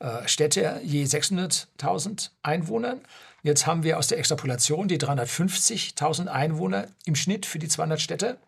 äh, 0.00 0.26
Städte 0.26 0.80
je 0.82 1.04
600.000 1.04 2.30
Einwohnern. 2.42 3.00
Jetzt 3.42 3.66
haben 3.66 3.82
wir 3.82 3.98
aus 3.98 4.08
der 4.08 4.18
Extrapolation 4.18 4.88
die 4.88 4.98
350.000 4.98 6.28
Einwohner 6.28 6.88
im 7.04 7.14
Schnitt 7.14 7.44
für 7.44 7.58
die 7.58 7.68
200 7.68 8.00
Städte. 8.00 8.38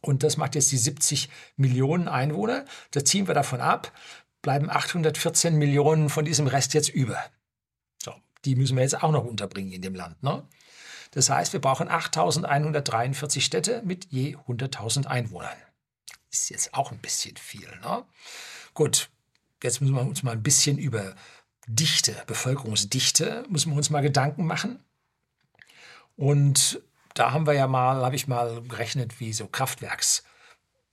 Und 0.00 0.22
das 0.22 0.36
macht 0.36 0.54
jetzt 0.54 0.70
die 0.72 0.78
70 0.78 1.28
Millionen 1.56 2.08
Einwohner. 2.08 2.64
Da 2.92 3.04
ziehen 3.04 3.26
wir 3.26 3.34
davon 3.34 3.60
ab, 3.60 3.92
bleiben 4.42 4.70
814 4.70 5.56
Millionen 5.56 6.08
von 6.08 6.24
diesem 6.24 6.46
Rest 6.46 6.74
jetzt 6.74 6.88
über. 6.88 7.18
So, 8.02 8.14
die 8.44 8.56
müssen 8.56 8.76
wir 8.76 8.82
jetzt 8.82 9.02
auch 9.02 9.10
noch 9.10 9.24
unterbringen 9.24 9.72
in 9.72 9.82
dem 9.82 9.94
Land. 9.94 10.22
Ne? 10.22 10.46
Das 11.10 11.30
heißt, 11.30 11.52
wir 11.52 11.60
brauchen 11.60 11.88
8.143 11.88 13.40
Städte 13.40 13.82
mit 13.84 14.06
je 14.10 14.36
100.000 14.36 15.06
Einwohnern. 15.06 15.56
Ist 16.30 16.50
jetzt 16.50 16.74
auch 16.74 16.92
ein 16.92 16.98
bisschen 16.98 17.36
viel. 17.36 17.68
Ne? 17.82 18.04
Gut, 18.74 19.10
jetzt 19.62 19.80
müssen 19.80 19.94
wir 19.94 20.02
uns 20.02 20.22
mal 20.22 20.32
ein 20.32 20.42
bisschen 20.42 20.78
über 20.78 21.14
Dichte, 21.66 22.16
Bevölkerungsdichte, 22.26 23.44
müssen 23.48 23.72
wir 23.72 23.76
uns 23.76 23.90
mal 23.90 24.00
Gedanken 24.00 24.46
machen. 24.46 24.84
Und 26.16 26.82
da 27.18 27.32
haben 27.32 27.46
wir 27.46 27.54
ja 27.54 27.66
mal, 27.66 28.04
habe 28.04 28.16
ich 28.16 28.28
mal 28.28 28.62
gerechnet, 28.62 29.18
wie 29.20 29.32
so 29.32 29.46
Kraftwerks 29.46 30.22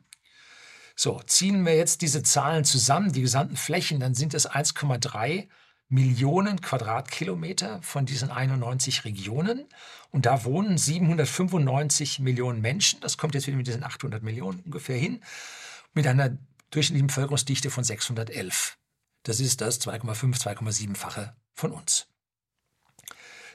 So, 0.99 1.21
ziehen 1.27 1.63
wir 1.63 1.75
jetzt 1.75 2.01
diese 2.01 2.23
Zahlen 2.23 2.65
zusammen, 2.65 3.13
die 3.13 3.21
gesamten 3.21 3.55
Flächen, 3.55 3.99
dann 3.99 4.15
sind 4.15 4.33
es 4.33 4.49
1,3 4.49 5.47
Millionen 5.89 6.59
Quadratkilometer 6.59 7.81
von 7.83 8.07
diesen 8.07 8.31
91 8.31 9.05
Regionen. 9.05 9.67
Und 10.09 10.25
da 10.25 10.43
wohnen 10.43 10.75
795 10.77 12.19
Millionen 12.19 12.61
Menschen. 12.61 12.99
Das 12.99 13.17
kommt 13.17 13.35
jetzt 13.35 13.45
wieder 13.45 13.57
mit 13.57 13.67
diesen 13.67 13.83
800 13.83 14.23
Millionen 14.23 14.59
ungefähr 14.61 14.97
hin. 14.97 15.21
Mit 15.93 16.07
einer 16.07 16.35
durchschnittlichen 16.71 17.07
Bevölkerungsdichte 17.07 17.69
von 17.69 17.83
611. 17.83 18.77
Das 19.21 19.39
ist 19.39 19.61
das 19.61 19.79
2,5, 19.79 20.41
2,7-fache 20.41 21.35
von 21.53 21.73
uns. 21.73 22.07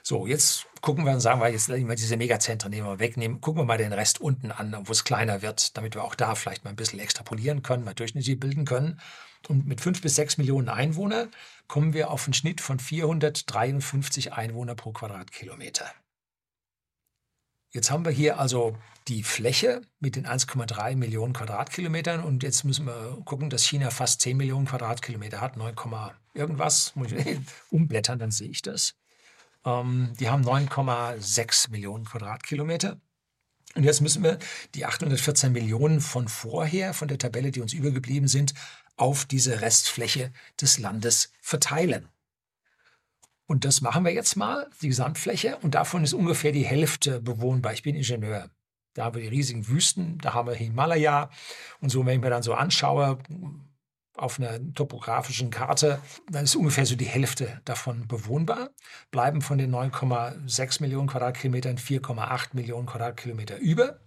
So, 0.04 0.28
jetzt 0.28 0.66
gucken 0.82 1.06
wir 1.06 1.12
und 1.12 1.20
sagen 1.20 1.40
wir, 1.40 1.48
jetzt 1.48 1.68
wir 1.68 1.94
diese 1.94 2.16
Megazentren 2.16 2.70
nehmen 2.70 2.86
wir 2.86 2.98
wegnehmen, 2.98 3.40
gucken 3.40 3.62
wir 3.62 3.64
mal 3.64 3.78
den 3.78 3.92
Rest 3.92 4.20
unten 4.20 4.50
an, 4.50 4.76
wo 4.84 4.92
es 4.92 5.04
kleiner 5.04 5.40
wird, 5.40 5.76
damit 5.76 5.94
wir 5.94 6.04
auch 6.04 6.16
da 6.16 6.34
vielleicht 6.34 6.64
mal 6.64 6.70
ein 6.70 6.76
bisschen 6.76 6.98
extrapolieren 6.98 7.62
können, 7.62 7.84
mal 7.84 7.94
Durchschnitte 7.94 8.36
bilden 8.36 8.64
können. 8.64 9.00
Und 9.48 9.66
mit 9.66 9.80
fünf 9.80 10.02
bis 10.02 10.16
sechs 10.16 10.38
Millionen 10.38 10.68
Einwohnern 10.68 11.30
kommen 11.68 11.94
wir 11.94 12.10
auf 12.10 12.26
einen 12.26 12.34
Schnitt 12.34 12.60
von 12.60 12.78
453 12.78 14.32
Einwohner 14.32 14.74
pro 14.74 14.92
Quadratkilometer. 14.92 15.86
Jetzt 17.72 17.90
haben 17.90 18.04
wir 18.04 18.12
hier 18.12 18.38
also 18.38 18.76
die 19.08 19.22
Fläche 19.22 19.80
mit 19.98 20.16
den 20.16 20.26
1,3 20.26 20.96
Millionen 20.96 21.32
Quadratkilometern 21.32 22.22
und 22.22 22.42
jetzt 22.42 22.64
müssen 22.64 22.86
wir 22.86 23.22
gucken, 23.24 23.50
dass 23.50 23.64
China 23.64 23.90
fast 23.90 24.20
10 24.20 24.36
Millionen 24.36 24.66
Quadratkilometer 24.66 25.40
hat, 25.40 25.56
9, 25.56 25.74
irgendwas, 26.34 26.94
muss 26.94 27.12
ich 27.12 27.38
umblättern, 27.70 28.18
dann 28.18 28.30
sehe 28.30 28.50
ich 28.50 28.62
das. 28.62 28.94
Ähm, 29.64 30.12
die 30.18 30.28
haben 30.28 30.44
9,6 30.44 31.70
Millionen 31.70 32.04
Quadratkilometer. 32.04 33.00
Und 33.74 33.84
jetzt 33.84 34.00
müssen 34.00 34.22
wir 34.22 34.38
die 34.74 34.84
814 34.84 35.52
Millionen 35.52 36.00
von 36.00 36.28
vorher, 36.28 36.92
von 36.92 37.08
der 37.08 37.18
Tabelle, 37.18 37.50
die 37.50 37.60
uns 37.60 37.72
übergeblieben 37.72 38.28
sind, 38.28 38.54
auf 38.96 39.24
diese 39.24 39.62
Restfläche 39.62 40.32
des 40.60 40.78
Landes 40.78 41.32
verteilen. 41.40 42.08
Und 43.46 43.64
das 43.64 43.80
machen 43.80 44.04
wir 44.04 44.12
jetzt 44.12 44.36
mal, 44.36 44.70
die 44.80 44.88
Gesamtfläche, 44.88 45.58
und 45.58 45.74
davon 45.74 46.04
ist 46.04 46.12
ungefähr 46.12 46.52
die 46.52 46.64
Hälfte 46.64 47.20
bewohnbar. 47.20 47.72
Ich 47.72 47.82
bin 47.82 47.96
Ingenieur. 47.96 48.50
Da 48.94 49.04
haben 49.04 49.14
wir 49.14 49.22
die 49.22 49.28
riesigen 49.28 49.68
Wüsten, 49.68 50.18
da 50.18 50.34
haben 50.34 50.48
wir 50.48 50.54
Himalaya. 50.54 51.30
Und 51.80 51.88
so, 51.88 52.04
wenn 52.04 52.16
ich 52.16 52.20
mir 52.20 52.30
dann 52.30 52.42
so 52.42 52.54
anschaue, 52.54 53.18
auf 54.14 54.38
einer 54.38 54.58
topografischen 54.74 55.50
Karte, 55.50 56.00
dann 56.30 56.44
ist 56.44 56.54
ungefähr 56.54 56.86
so 56.86 56.96
die 56.96 57.06
Hälfte 57.06 57.60
davon 57.64 58.06
bewohnbar. 58.06 58.70
Bleiben 59.10 59.40
von 59.40 59.58
den 59.58 59.74
9,6 59.74 60.82
Millionen 60.82 61.08
Quadratkilometern 61.08 61.78
4,8 61.78 62.50
Millionen 62.52 62.86
Quadratkilometer 62.86 63.56
über. 63.58 64.00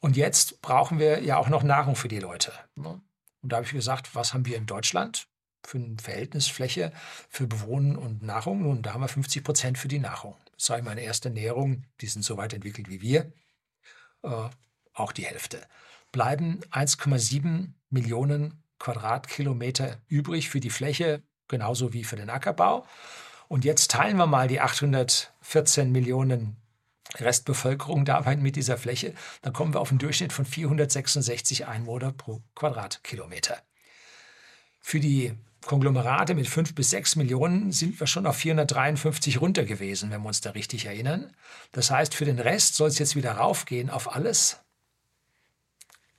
Und 0.00 0.16
jetzt 0.16 0.62
brauchen 0.62 0.98
wir 0.98 1.22
ja 1.22 1.36
auch 1.36 1.48
noch 1.48 1.62
Nahrung 1.62 1.94
für 1.94 2.08
die 2.08 2.18
Leute. 2.18 2.52
Und 2.74 3.02
da 3.52 3.56
habe 3.56 3.66
ich 3.66 3.72
gesagt, 3.72 4.14
was 4.14 4.34
haben 4.34 4.46
wir 4.46 4.56
in 4.56 4.66
Deutschland 4.66 5.28
für 5.62 5.78
eine 5.78 5.96
Verhältnisfläche 6.00 6.92
für 7.28 7.46
Bewohnen 7.46 7.96
und 7.96 8.22
Nahrung? 8.22 8.62
Nun, 8.62 8.82
da 8.82 8.94
haben 8.94 9.02
wir 9.02 9.08
50 9.08 9.44
Prozent 9.44 9.78
für 9.78 9.88
die 9.88 9.98
Nahrung. 9.98 10.36
Das 10.56 10.76
ich 10.76 10.84
meine 10.84 11.02
erste 11.02 11.28
Ernährung, 11.28 11.84
die 12.00 12.06
sind 12.06 12.22
so 12.22 12.36
weit 12.36 12.52
entwickelt 12.52 12.88
wie 12.88 13.00
wir, 13.00 13.32
äh, 14.22 14.48
auch 14.92 15.12
die 15.12 15.24
Hälfte. 15.24 15.66
Bleiben 16.12 16.60
1,7 16.70 17.72
Millionen 17.88 18.62
Quadratkilometer 18.80 19.98
übrig 20.08 20.50
für 20.50 20.58
die 20.58 20.70
Fläche, 20.70 21.22
genauso 21.46 21.92
wie 21.92 22.02
für 22.02 22.16
den 22.16 22.30
Ackerbau. 22.30 22.84
Und 23.46 23.64
jetzt 23.64 23.92
teilen 23.92 24.16
wir 24.16 24.26
mal 24.26 24.48
die 24.48 24.60
814 24.60 25.92
Millionen 25.92 26.56
Restbevölkerung 27.16 28.04
dabei 28.04 28.36
mit 28.36 28.56
dieser 28.56 28.78
Fläche, 28.78 29.14
dann 29.42 29.52
kommen 29.52 29.74
wir 29.74 29.80
auf 29.80 29.90
einen 29.90 29.98
Durchschnitt 29.98 30.32
von 30.32 30.44
466 30.44 31.66
Einwohner 31.66 32.12
pro 32.12 32.42
Quadratkilometer. 32.54 33.58
Für 34.80 35.00
die 35.00 35.34
Konglomerate 35.66 36.34
mit 36.34 36.48
5 36.48 36.74
bis 36.74 36.90
6 36.90 37.16
Millionen 37.16 37.72
sind 37.72 38.00
wir 38.00 38.06
schon 38.06 38.26
auf 38.26 38.36
453 38.36 39.40
runter 39.40 39.64
gewesen, 39.64 40.10
wenn 40.10 40.22
wir 40.22 40.28
uns 40.28 40.40
da 40.40 40.50
richtig 40.50 40.86
erinnern. 40.86 41.34
Das 41.72 41.90
heißt, 41.90 42.14
für 42.14 42.24
den 42.24 42.38
Rest 42.38 42.76
soll 42.76 42.88
es 42.88 42.98
jetzt 42.98 43.16
wieder 43.16 43.32
raufgehen 43.32 43.90
auf 43.90 44.14
alles? 44.14 44.60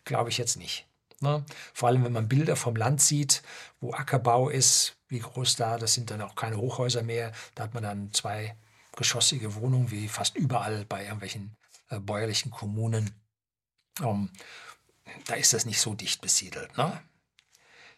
Glaube 0.03 0.29
ich 0.29 0.37
jetzt 0.37 0.57
nicht. 0.57 0.90
Ne? 1.21 1.45
Vor 1.73 1.89
allem, 1.89 2.03
wenn 2.03 2.13
man 2.13 2.27
Bilder 2.27 2.55
vom 2.55 2.75
Land 2.75 3.01
sieht, 3.01 3.43
wo 3.79 3.93
Ackerbau 3.93 4.49
ist, 4.49 4.97
wie 5.07 5.19
groß 5.19 5.55
da, 5.55 5.77
das 5.77 5.93
sind 5.93 6.09
dann 6.11 6.21
auch 6.21 6.35
keine 6.35 6.57
Hochhäuser 6.57 7.03
mehr. 7.03 7.31
Da 7.55 7.63
hat 7.63 7.73
man 7.73 7.83
dann 7.83 8.11
zwei 8.11 8.55
geschossige 8.95 9.55
Wohnungen, 9.55 9.91
wie 9.91 10.07
fast 10.07 10.35
überall 10.35 10.85
bei 10.85 11.03
irgendwelchen 11.03 11.55
äh, 11.89 11.99
bäuerlichen 11.99 12.51
Kommunen. 12.51 13.11
Ähm, 14.01 14.29
da 15.25 15.35
ist 15.35 15.53
das 15.53 15.65
nicht 15.65 15.79
so 15.79 15.93
dicht 15.93 16.21
besiedelt. 16.21 16.77
Ne? 16.77 16.99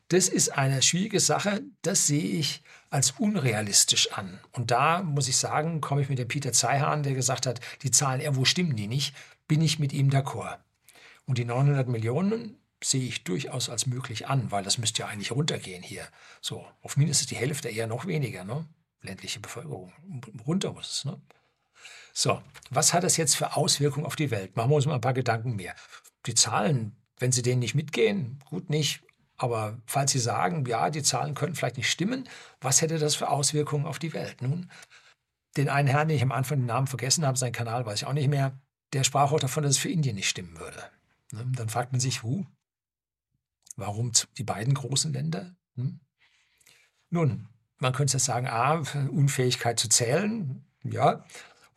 Das 0.10 0.28
ist 0.28 0.50
eine 0.50 0.82
schwierige 0.82 1.20
Sache. 1.20 1.64
Das 1.82 2.08
sehe 2.08 2.38
ich 2.38 2.62
als 2.90 3.12
unrealistisch 3.12 4.12
an. 4.12 4.40
Und 4.52 4.72
da 4.72 5.02
muss 5.02 5.28
ich 5.28 5.38
sagen, 5.38 5.82
komme 5.82 6.02
ich 6.02 6.10
mit 6.10 6.20
dem 6.20 6.28
Peter 6.28 6.54
Zeihahn, 6.54 7.04
der 7.04 7.14
gesagt 7.14 7.46
hat, 7.46 7.60
die 7.82 7.92
Zahlen 7.92 8.22
irgendwo 8.22 8.46
stimmen 8.46 8.76
die 8.76 8.88
nicht, 8.88 9.16
bin 9.48 9.62
ich 9.62 9.80
mit 9.80 9.94
ihm 9.94 10.10
d'accord. 10.10 10.60
Und 11.26 11.38
die 11.38 11.46
900 11.46 11.88
Millionen 11.88 12.60
sehe 12.84 13.08
ich 13.08 13.24
durchaus 13.24 13.70
als 13.70 13.86
möglich 13.86 14.28
an, 14.28 14.52
weil 14.52 14.64
das 14.64 14.78
müsste 14.78 15.02
ja 15.02 15.08
eigentlich 15.08 15.32
runtergehen 15.32 15.84
hier. 15.84 16.08
So, 16.42 16.66
auf 16.82 16.98
mindestens 16.98 17.28
die 17.28 17.36
Hälfte, 17.36 17.70
eher 17.70 17.88
noch 17.88 18.06
weniger. 18.06 18.44
Ne? 18.44 18.68
ländliche 19.04 19.40
Bevölkerung. 19.40 19.94
Runter 20.46 20.74
muss 20.74 20.92
es. 20.92 21.06
Ne? 21.06 21.22
So, 22.14 22.42
was 22.70 22.94
hat 22.94 23.04
das 23.04 23.18
jetzt 23.18 23.36
für 23.36 23.56
Auswirkungen 23.56 24.06
auf 24.06 24.16
die 24.16 24.32
Welt? 24.32 24.56
Machen 24.56 24.72
wir 24.72 24.76
uns 24.76 24.86
mal 24.86 24.96
ein 24.96 25.02
paar 25.02 25.14
Gedanken 25.14 25.56
mehr. 25.56 25.76
Die 26.26 26.36
Zahlen, 26.36 26.96
wenn 27.20 27.32
Sie 27.32 27.42
denen 27.42 27.60
nicht 27.60 27.76
mitgehen, 27.76 28.40
gut 28.46 28.70
nicht. 28.70 29.02
Aber 29.38 29.78
falls 29.86 30.12
Sie 30.12 30.20
sagen, 30.20 30.66
ja, 30.66 30.90
die 30.90 31.04
Zahlen 31.04 31.36
könnten 31.36 31.56
vielleicht 31.56 31.78
nicht 31.78 31.92
stimmen, 31.92 32.30
was 32.62 32.82
hätte 32.82 32.98
das 32.98 33.16
für 33.16 33.30
Auswirkungen 33.30 33.86
auf 33.86 34.00
die 34.00 34.14
Welt? 34.14 34.42
Nun, 34.42 34.70
den 35.58 35.70
einen 35.70 35.88
Herrn, 35.88 36.08
den 36.08 36.18
ich 36.18 36.24
am 36.24 36.32
Anfang 36.32 36.60
den 36.60 36.68
Namen 36.68 36.88
vergessen 36.88 37.26
habe, 37.26 37.38
seinen 37.38 37.52
Kanal 37.52 37.86
weiß 37.86 38.02
ich 38.02 38.08
auch 38.08 38.14
nicht 38.14 38.30
mehr, 38.30 38.58
der 38.94 39.04
sprach 39.04 39.32
auch 39.32 39.40
davon, 39.40 39.64
dass 39.64 39.74
es 39.74 39.78
für 39.80 39.90
Indien 39.90 40.16
nicht 40.16 40.30
stimmen 40.30 40.60
würde. 40.60 40.84
Ne? 41.32 41.46
Dann 41.56 41.70
fragt 41.70 41.92
man 41.92 42.00
sich, 42.00 42.24
huh, 42.24 42.46
warum 43.76 44.12
die 44.38 44.44
beiden 44.44 44.74
großen 44.74 45.14
Länder? 45.14 45.56
Hm? 45.76 46.00
Nun, 47.10 47.48
man 47.78 47.94
könnte 47.94 48.20
sagen, 48.20 48.48
A, 48.48 48.84
Unfähigkeit 49.10 49.80
zu 49.80 49.90
zählen, 49.90 50.66
ja, 50.84 51.26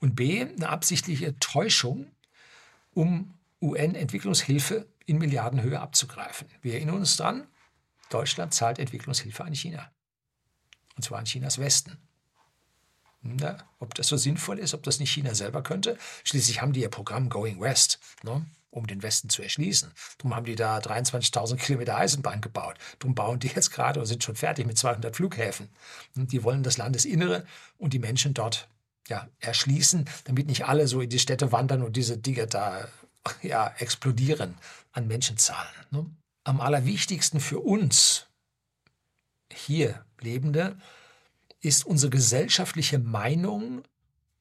und 0.01 0.15
B, 0.15 0.43
eine 0.43 0.69
absichtliche 0.69 1.39
Täuschung, 1.39 2.11
um 2.93 3.35
UN-Entwicklungshilfe 3.61 4.87
in 5.07 5.19
Milliardenhöhe 5.19 5.81
abzugreifen. 5.81 6.49
Wir 6.63 6.75
erinnern 6.75 6.97
uns 6.97 7.17
dran, 7.17 7.47
Deutschland 8.11 8.55
zahlt 8.55 8.79
Entwicklungshilfe 8.79 9.45
an 9.45 9.55
China. 9.55 9.91
Und 10.97 11.03
zwar 11.03 11.19
an 11.19 11.25
Chinas 11.25 11.59
Westen. 11.59 11.99
Na, 13.23 13.59
ob 13.79 13.95
das 13.95 14.09
so 14.09 14.17
sinnvoll 14.17 14.59
ist, 14.59 14.75
ob 14.75 14.83
das 14.85 15.01
nicht 15.01 15.11
China 15.11 15.35
selber 15.35 15.63
könnte. 15.63 15.99
Schließlich 16.25 16.63
haben 16.63 16.73
die 16.73 16.81
ihr 16.81 16.89
Programm 16.89 17.29
Going 17.29 17.61
West. 17.61 17.99
Ne? 18.23 18.47
Um 18.77 18.87
den 18.87 19.03
Westen 19.03 19.29
zu 19.29 19.43
erschließen. 19.43 19.91
Darum 20.19 20.35
haben 20.35 20.47
die 20.47 20.55
da 20.55 20.79
23.000 20.79 21.57
Kilometer 21.57 21.97
Eisenbahn 21.97 22.41
gebaut. 22.41 22.77
Darum 22.99 23.15
bauen 23.15 23.39
die 23.39 23.49
jetzt 23.49 23.71
gerade 23.71 24.01
oder 24.01 24.07
sind 24.07 24.23
schon 24.23 24.37
fertig 24.37 24.67
mit 24.67 24.79
200 24.79 25.17
Flughäfen. 25.17 25.69
Und 26.15 26.33
die 26.33 26.45
wollen 26.45 26.63
das 26.63 26.77
Landesinnere 26.77 27.47
und 27.79 27.93
die 27.93 27.99
Menschen 27.99 28.35
dort 28.35 28.69
ja, 29.09 29.29
erschließen, 29.41 30.09
damit 30.25 30.47
nicht 30.47 30.67
alle 30.67 30.87
so 30.89 31.01
in 31.01 31.11
die 31.11 31.19
Städte 31.19 31.53
wandern 31.53 31.83
und 31.83 31.97
diese 31.97 32.19
Dinge 32.19 32.47
da 32.47 32.89
ja, 33.43 33.73
explodieren 33.79 34.55
an 34.93 35.07
Menschenzahlen. 35.07 35.75
Ne? 35.91 36.07
Am 36.45 36.61
allerwichtigsten 36.61 37.41
für 37.41 37.61
uns 37.61 38.27
hier 39.53 40.05
Lebende 40.21 40.77
ist 41.61 41.87
unsere 41.87 42.11
gesellschaftliche 42.11 42.99
Meinung 42.99 43.83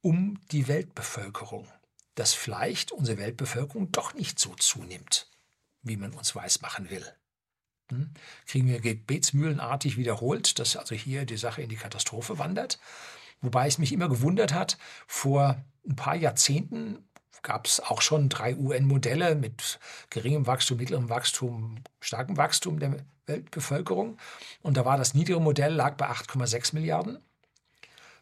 um 0.01 0.39
die 0.51 0.67
Weltbevölkerung, 0.67 1.67
dass 2.15 2.34
vielleicht 2.34 2.91
unsere 2.91 3.17
Weltbevölkerung 3.17 3.91
doch 3.91 4.13
nicht 4.13 4.39
so 4.39 4.56
zunimmt, 4.56 5.30
wie 5.82 5.97
man 5.97 6.13
uns 6.13 6.36
weismachen 6.36 6.89
will. 6.89 7.06
Hm? 7.91 8.12
Kriegen 8.47 8.67
wir 8.67 8.80
gebetsmühlenartig 8.80 9.97
wiederholt, 9.97 10.58
dass 10.60 10.75
also 10.75 10.95
hier 10.95 11.25
die 11.25 11.38
Sache 11.38 11.62
in 11.62 11.69
die 11.69 11.75
Katastrophe 11.75 12.39
wandert. 12.39 12.80
Wobei 13.41 13.67
es 13.67 13.78
mich 13.78 13.91
immer 13.91 14.10
gewundert 14.10 14.54
hat, 14.54 14.78
vor 15.08 15.63
ein 15.88 15.95
paar 15.95 16.15
Jahrzehnten 16.15 17.08
gab 17.43 17.67
es 17.67 17.80
auch 17.80 18.01
schon 18.01 18.28
drei 18.28 18.56
UN-Modelle 18.56 19.36
mit 19.36 19.80
geringem 20.10 20.47
Wachstum, 20.47 20.78
mittlerem 20.78 21.10
Wachstum, 21.10 21.75
starkem 21.99 22.38
Wachstum 22.38 22.80
der 22.80 23.06
Weltbevölkerung. 23.28 24.17
Und 24.63 24.78
da 24.78 24.86
war 24.86 24.97
das 24.97 25.13
niedere 25.13 25.39
Modell 25.39 25.73
lag 25.73 25.95
bei 25.95 26.10
8,6 26.10 26.73
Milliarden, 26.73 27.19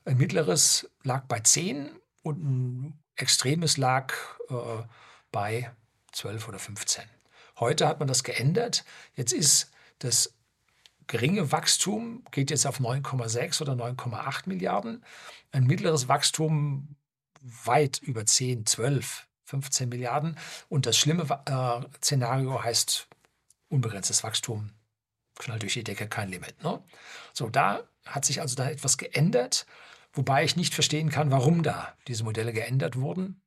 ein 0.03 0.17
mittleres 0.17 0.89
lag 1.03 1.23
bei 1.27 1.39
10 1.39 1.89
und 2.23 2.43
ein 2.43 3.02
extremes 3.23 3.77
lag 3.77 4.13
äh, 4.49 4.83
bei 5.31 5.71
12 6.11 6.47
oder 6.47 6.59
15. 6.59 7.03
Heute 7.59 7.87
hat 7.87 7.99
man 7.99 8.07
das 8.07 8.23
geändert. 8.23 8.83
Jetzt 9.15 9.33
ist 9.33 9.71
das 9.99 10.33
geringe 11.07 11.51
Wachstum 11.51 12.23
geht 12.31 12.51
jetzt 12.51 12.65
auf 12.65 12.79
9,6 12.79 13.61
oder 13.61 13.73
9,8 13.73 14.47
Milliarden. 14.47 15.03
Ein 15.51 15.65
mittleres 15.65 16.07
Wachstum 16.07 16.95
weit 17.41 17.99
über 17.99 18.25
10, 18.25 18.65
12, 18.65 19.27
15 19.45 19.89
Milliarden. 19.89 20.37
Und 20.69 20.85
das 20.85 20.97
schlimme 20.97 21.23
äh, 21.45 21.97
Szenario 22.03 22.61
heißt 22.61 23.07
unbegrenztes 23.69 24.23
Wachstum, 24.23 24.71
knallt 25.39 25.61
durch 25.61 25.73
die 25.73 25.83
Decke, 25.83 26.07
kein 26.07 26.29
Limit. 26.29 26.61
Ne? 26.63 26.83
So, 27.33 27.49
da 27.49 27.83
hat 28.05 28.25
sich 28.25 28.41
also 28.41 28.55
da 28.55 28.69
etwas 28.69 28.97
geändert, 28.97 29.65
wobei 30.13 30.43
ich 30.43 30.55
nicht 30.55 30.73
verstehen 30.73 31.09
kann, 31.09 31.31
warum 31.31 31.63
da 31.63 31.95
diese 32.07 32.23
Modelle 32.23 32.53
geändert 32.53 32.95
wurden, 32.95 33.41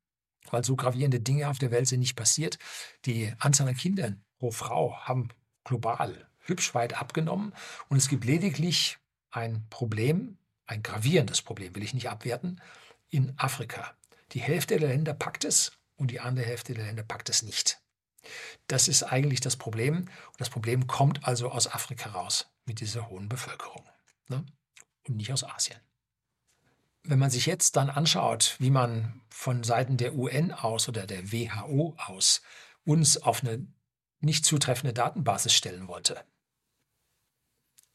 weil 0.50 0.64
so 0.64 0.76
gravierende 0.76 1.20
Dinge 1.20 1.48
auf 1.48 1.59
der 1.59 1.70
Welt 1.70 1.88
sind 1.88 2.00
nicht 2.00 2.16
passiert. 2.16 2.59
Die 3.05 3.33
Anzahl 3.38 3.68
an 3.68 3.76
Kindern 3.76 4.24
pro 4.38 4.50
Frau 4.50 4.96
haben 5.00 5.29
global 5.64 6.29
hübsch 6.40 6.74
weit 6.74 7.00
abgenommen 7.00 7.52
und 7.88 7.96
es 7.96 8.09
gibt 8.09 8.24
lediglich 8.24 8.98
ein 9.31 9.66
Problem, 9.68 10.38
ein 10.66 10.83
gravierendes 10.83 11.42
Problem, 11.42 11.74
will 11.74 11.83
ich 11.83 11.94
nicht 11.94 12.09
abwerten, 12.09 12.61
in 13.09 13.33
Afrika. 13.38 13.96
Die 14.33 14.40
Hälfte 14.40 14.79
der 14.79 14.88
Länder 14.88 15.14
packt 15.14 15.44
es 15.44 15.72
und 15.96 16.11
die 16.11 16.20
andere 16.20 16.46
Hälfte 16.46 16.74
der 16.74 16.85
Länder 16.85 17.02
packt 17.02 17.29
es 17.29 17.42
nicht. 17.42 17.81
Das 18.66 18.88
ist 18.88 19.02
eigentlich 19.05 19.40
das 19.40 19.57
Problem. 19.57 19.98
Und 19.98 20.40
das 20.40 20.50
Problem 20.50 20.87
kommt 20.87 21.26
also 21.26 21.50
aus 21.50 21.72
Afrika 21.72 22.11
raus 22.11 22.50
mit 22.64 22.81
dieser 22.81 23.09
hohen 23.09 23.29
Bevölkerung 23.29 23.85
ne? 24.29 24.44
und 25.07 25.16
nicht 25.16 25.33
aus 25.33 25.44
Asien. 25.44 25.81
Wenn 27.09 27.21
man 27.21 27.31
sich 27.31 27.47
jetzt 27.47 27.77
dann 27.77 27.88
anschaut, 27.88 28.57
wie 28.59 28.71
man 28.71 29.21
von 29.29 29.62
Seiten 29.62 29.97
der 29.97 30.14
UN 30.14 30.51
aus 30.51 30.88
oder 30.88 31.07
der 31.07 31.31
WHO 31.31 31.95
aus 32.05 32.42
uns 32.85 33.23
auf 33.23 33.45
eine 33.45 33.64
nicht 34.21 34.45
zutreffende 34.45 34.92
Datenbasis 34.92 35.53
stellen 35.53 35.87
wollte, 35.87 36.25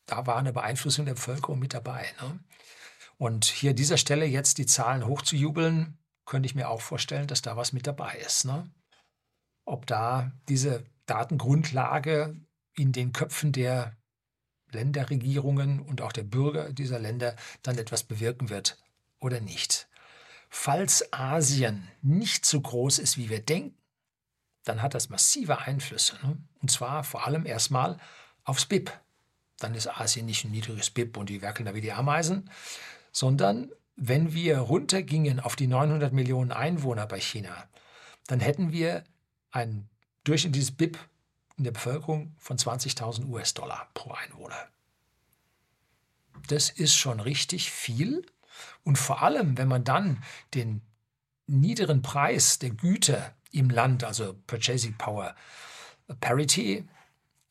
da 0.05 0.27
war 0.27 0.37
eine 0.37 0.53
Beeinflussung 0.53 1.05
der 1.05 1.15
Bevölkerung 1.15 1.59
mit 1.59 1.73
dabei. 1.73 2.05
Ne? 2.21 2.39
Und 3.17 3.45
hier 3.45 3.71
an 3.71 3.75
dieser 3.75 3.97
Stelle 3.97 4.25
jetzt 4.25 4.57
die 4.57 4.65
Zahlen 4.65 5.05
hochzujubeln, 5.05 5.97
könnte 6.25 6.47
ich 6.47 6.55
mir 6.55 6.69
auch 6.69 6.81
vorstellen, 6.81 7.27
dass 7.27 7.41
da 7.41 7.57
was 7.57 7.73
mit 7.73 7.87
dabei 7.87 8.15
ist. 8.25 8.45
Ne? 8.45 8.71
Ob 9.65 9.87
da 9.87 10.31
diese 10.47 10.85
Datengrundlage 11.05 12.37
in 12.75 12.93
den 12.93 13.11
Köpfen 13.11 13.51
der 13.51 13.97
Länderregierungen 14.71 15.81
und 15.81 16.01
auch 16.01 16.13
der 16.13 16.23
Bürger 16.23 16.71
dieser 16.71 16.99
Länder 16.99 17.35
dann 17.61 17.77
etwas 17.77 18.03
bewirken 18.03 18.49
wird 18.49 18.77
oder 19.21 19.39
nicht. 19.39 19.87
Falls 20.49 21.13
Asien 21.13 21.87
nicht 22.01 22.45
so 22.45 22.59
groß 22.59 22.99
ist, 22.99 23.17
wie 23.17 23.29
wir 23.29 23.39
denken, 23.39 23.77
dann 24.65 24.81
hat 24.81 24.93
das 24.93 25.09
massive 25.09 25.59
Einflüsse. 25.59 26.17
Ne? 26.23 26.37
Und 26.61 26.69
zwar 26.69 27.05
vor 27.05 27.25
allem 27.25 27.45
erstmal 27.45 27.97
aufs 28.43 28.65
BIP, 28.65 28.91
dann 29.57 29.73
ist 29.75 29.87
Asien 29.87 30.25
nicht 30.25 30.43
ein 30.43 30.51
niedriges 30.51 30.89
BIP 30.89 31.15
und 31.17 31.29
die 31.29 31.41
werkeln 31.41 31.65
da 31.65 31.73
wie 31.73 31.81
die 31.81 31.93
Ameisen, 31.93 32.49
sondern 33.11 33.71
wenn 33.95 34.33
wir 34.33 34.57
runtergingen 34.57 35.39
auf 35.39 35.55
die 35.55 35.67
900 35.67 36.11
Millionen 36.11 36.51
Einwohner 36.51 37.05
bei 37.05 37.19
China, 37.19 37.67
dann 38.27 38.39
hätten 38.39 38.71
wir 38.71 39.03
ein 39.51 39.89
durchschnittliches 40.23 40.71
BIP 40.71 40.97
in 41.57 41.63
der 41.63 41.71
Bevölkerung 41.71 42.35
von 42.37 42.57
20.000 42.57 43.27
US-Dollar 43.27 43.89
pro 43.93 44.11
Einwohner. 44.11 44.67
Das 46.47 46.69
ist 46.69 46.95
schon 46.95 47.19
richtig 47.19 47.71
viel. 47.71 48.25
Und 48.83 48.97
vor 48.97 49.21
allem, 49.21 49.57
wenn 49.57 49.67
man 49.67 49.83
dann 49.83 50.23
den 50.53 50.81
niederen 51.47 52.01
Preis 52.01 52.59
der 52.59 52.71
Güter 52.71 53.33
im 53.51 53.69
Land, 53.69 54.03
also 54.03 54.35
Purchasing 54.47 54.97
Power 54.97 55.35
Parity, 56.19 56.87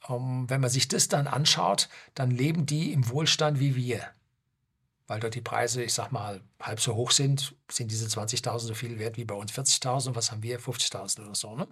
um, 0.09 0.49
wenn 0.49 0.61
man 0.61 0.71
sich 0.71 0.89
das 0.89 1.09
dann 1.09 1.27
anschaut, 1.27 1.89
dann 2.15 2.31
leben 2.31 2.67
die 2.67 2.93
im 2.93 3.09
Wohlstand 3.09 3.61
wie 3.61 3.77
wir. 3.77 4.09
Weil 5.07 5.21
dort 5.21 5.35
die 5.35 5.41
Preise, 5.41 5.83
ich 5.83 5.93
sag 5.93 6.13
mal, 6.13 6.41
halb 6.61 6.81
so 6.81 6.95
hoch 6.95 7.11
sind, 7.11 7.55
sind 7.71 7.91
diese 7.91 8.07
20.000 8.07 8.59
so 8.61 8.75
viel 8.75 8.99
wert 8.99 9.17
wie 9.17 9.25
bei 9.25 9.35
uns 9.35 9.53
40.000. 9.53 10.15
Was 10.15 10.31
haben 10.31 10.43
wir? 10.43 10.61
50.000 10.61 11.23
oder 11.23 11.35
so, 11.35 11.57
ne? 11.57 11.67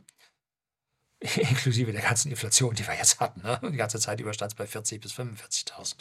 Inklusive 1.36 1.92
der 1.92 2.02
ganzen 2.02 2.30
Inflation, 2.30 2.74
die 2.74 2.86
wir 2.86 2.94
jetzt 2.94 3.20
hatten. 3.20 3.42
Ne? 3.42 3.60
Die 3.62 3.76
ganze 3.76 3.98
Zeit 3.98 4.20
überstand 4.20 4.52
es 4.52 4.56
bei 4.56 4.64
40.000 4.64 5.00
bis 5.00 5.12
45.000. 5.12 5.96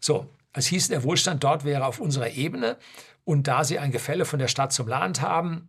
So, 0.00 0.28
es 0.56 0.66
hieß, 0.66 0.88
der 0.88 1.04
Wohlstand 1.04 1.44
dort 1.44 1.64
wäre 1.64 1.86
auf 1.86 2.00
unserer 2.00 2.30
Ebene. 2.30 2.78
Und 3.24 3.46
da 3.46 3.64
sie 3.64 3.78
ein 3.78 3.92
Gefälle 3.92 4.24
von 4.24 4.38
der 4.38 4.48
Stadt 4.48 4.72
zum 4.72 4.88
Land 4.88 5.20
haben, 5.20 5.68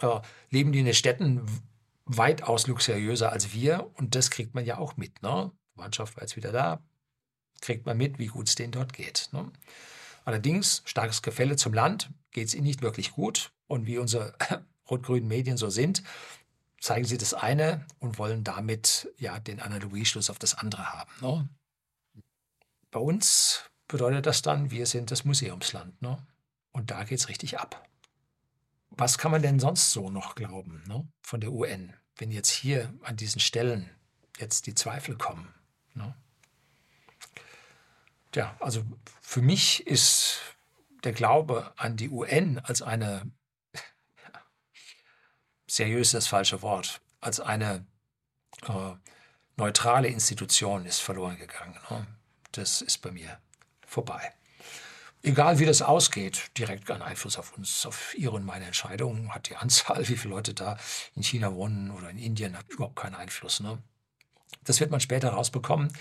äh, 0.00 0.20
leben 0.50 0.72
die 0.72 0.80
in 0.80 0.84
den 0.86 0.94
Städten 0.94 1.46
weitaus 2.04 2.66
luxuriöser 2.66 3.32
als 3.32 3.52
wir 3.52 3.90
und 3.94 4.14
das 4.14 4.30
kriegt 4.30 4.54
man 4.54 4.64
ja 4.64 4.78
auch 4.78 4.96
mit. 4.96 5.22
Ne? 5.22 5.50
Mannschaft 5.74 6.16
war 6.16 6.22
jetzt 6.22 6.36
wieder 6.36 6.52
da, 6.52 6.82
kriegt 7.60 7.86
man 7.86 7.96
mit, 7.96 8.18
wie 8.18 8.26
gut 8.26 8.48
es 8.48 8.54
denen 8.54 8.72
dort 8.72 8.92
geht. 8.92 9.28
Ne? 9.32 9.50
Allerdings, 10.24 10.82
starkes 10.84 11.22
Gefälle 11.22 11.56
zum 11.56 11.72
Land, 11.72 12.10
geht 12.30 12.48
es 12.48 12.54
ihnen 12.54 12.66
nicht 12.66 12.82
wirklich 12.82 13.12
gut 13.12 13.52
und 13.66 13.86
wie 13.86 13.98
unsere 13.98 14.34
rot-grünen 14.90 15.28
Medien 15.28 15.56
so 15.56 15.70
sind, 15.70 16.02
zeigen 16.80 17.06
sie 17.06 17.18
das 17.18 17.32
eine 17.32 17.86
und 17.98 18.18
wollen 18.18 18.44
damit 18.44 19.08
ja 19.18 19.38
den 19.38 19.60
Analogieschluss 19.60 20.28
auf 20.28 20.38
das 20.38 20.54
andere 20.54 20.92
haben. 20.92 21.10
Ne? 21.20 21.48
Bei 22.90 23.00
uns 23.00 23.70
bedeutet 23.88 24.26
das 24.26 24.42
dann, 24.42 24.70
wir 24.70 24.86
sind 24.86 25.10
das 25.10 25.24
Museumsland. 25.24 26.00
Ne? 26.02 26.18
Und 26.72 26.90
da 26.90 27.04
geht 27.04 27.18
es 27.18 27.28
richtig 27.28 27.58
ab 27.58 27.86
was 28.96 29.18
kann 29.18 29.30
man 29.30 29.42
denn 29.42 29.58
sonst 29.58 29.90
so 29.90 30.10
noch 30.10 30.34
glauben 30.34 30.82
ne, 30.86 31.06
von 31.22 31.40
der 31.40 31.52
UN, 31.52 31.92
wenn 32.16 32.30
jetzt 32.30 32.50
hier 32.50 32.92
an 33.02 33.16
diesen 33.16 33.40
Stellen 33.40 33.90
jetzt 34.38 34.66
die 34.66 34.74
Zweifel 34.74 35.16
kommen? 35.16 35.52
Ne? 35.94 36.14
Ja, 38.34 38.56
also 38.60 38.84
für 39.20 39.42
mich 39.42 39.86
ist 39.86 40.40
der 41.04 41.12
Glaube 41.12 41.72
an 41.76 41.96
die 41.96 42.08
UN 42.08 42.58
als 42.60 42.82
eine, 42.82 43.30
seriös 45.66 46.12
das 46.12 46.26
falsche 46.26 46.62
Wort, 46.62 47.00
als 47.20 47.40
eine 47.40 47.86
äh, 48.62 48.92
neutrale 49.56 50.08
Institution 50.08 50.86
ist 50.86 51.00
verloren 51.00 51.36
gegangen. 51.36 51.78
Ne? 51.90 52.06
Das 52.52 52.80
ist 52.80 52.98
bei 52.98 53.10
mir 53.10 53.40
vorbei 53.94 54.34
egal 55.24 55.58
wie 55.58 55.64
das 55.64 55.82
ausgeht, 55.82 56.50
direkt 56.56 56.86
keinen 56.86 57.02
Einfluss 57.02 57.38
auf 57.38 57.56
uns, 57.56 57.86
auf 57.86 58.14
Ihre 58.16 58.36
und 58.36 58.44
meine 58.44 58.66
Entscheidungen. 58.66 59.34
Hat 59.34 59.48
die 59.48 59.56
Anzahl, 59.64 60.06
wie 60.08 60.16
viele 60.16 60.34
Leute 60.34 60.54
da 60.54 60.78
in 61.16 61.22
China 61.22 61.54
wohnen 61.54 61.90
oder 61.90 62.10
in 62.10 62.18
Indien, 62.18 62.56
hat 62.56 62.68
überhaupt 62.68 62.96
keinen 62.96 63.14
Einfluss. 63.14 63.60
Ne? 63.60 63.82
Das 64.62 64.80
wird 64.80 64.90
man 64.90 65.00
später 65.00 65.30
rausbekommen, 65.30 65.92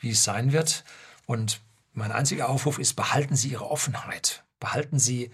wie 0.00 0.10
es 0.10 0.24
sein 0.24 0.52
wird. 0.52 0.84
Und 1.26 1.60
mein 1.92 2.12
einziger 2.12 2.48
Aufruf 2.48 2.78
ist, 2.78 2.94
behalten 2.94 3.36
Sie 3.36 3.48
Ihre 3.48 3.70
Offenheit, 3.70 4.44
behalten 4.60 4.98
Sie 4.98 5.30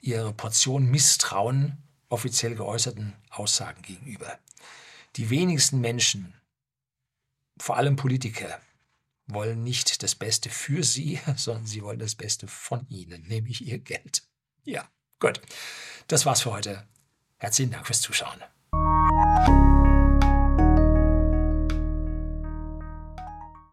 Ihre 0.00 0.32
Portion 0.32 0.86
Misstrauen 0.86 1.82
offiziell 2.08 2.54
geäußerten 2.54 3.14
Aussagen 3.30 3.82
gegenüber. 3.82 4.38
Die 5.16 5.30
wenigsten 5.30 5.80
Menschen, 5.80 6.34
vor 7.58 7.76
allem 7.76 7.96
Politiker, 7.96 8.60
wollen 9.26 9.62
nicht 9.62 10.02
das 10.02 10.14
Beste 10.14 10.50
für 10.50 10.82
sie, 10.82 11.20
sondern 11.36 11.66
sie 11.66 11.82
wollen 11.82 11.98
das 11.98 12.14
Beste 12.14 12.46
von 12.46 12.86
ihnen, 12.88 13.22
nämlich 13.26 13.66
ihr 13.66 13.78
Geld. 13.78 14.22
Ja, 14.64 14.88
gut. 15.20 15.40
Das 16.08 16.26
war's 16.26 16.42
für 16.42 16.52
heute. 16.52 16.86
Herzlichen 17.38 17.72
Dank 17.72 17.86
fürs 17.86 18.00
Zuschauen. 18.00 18.42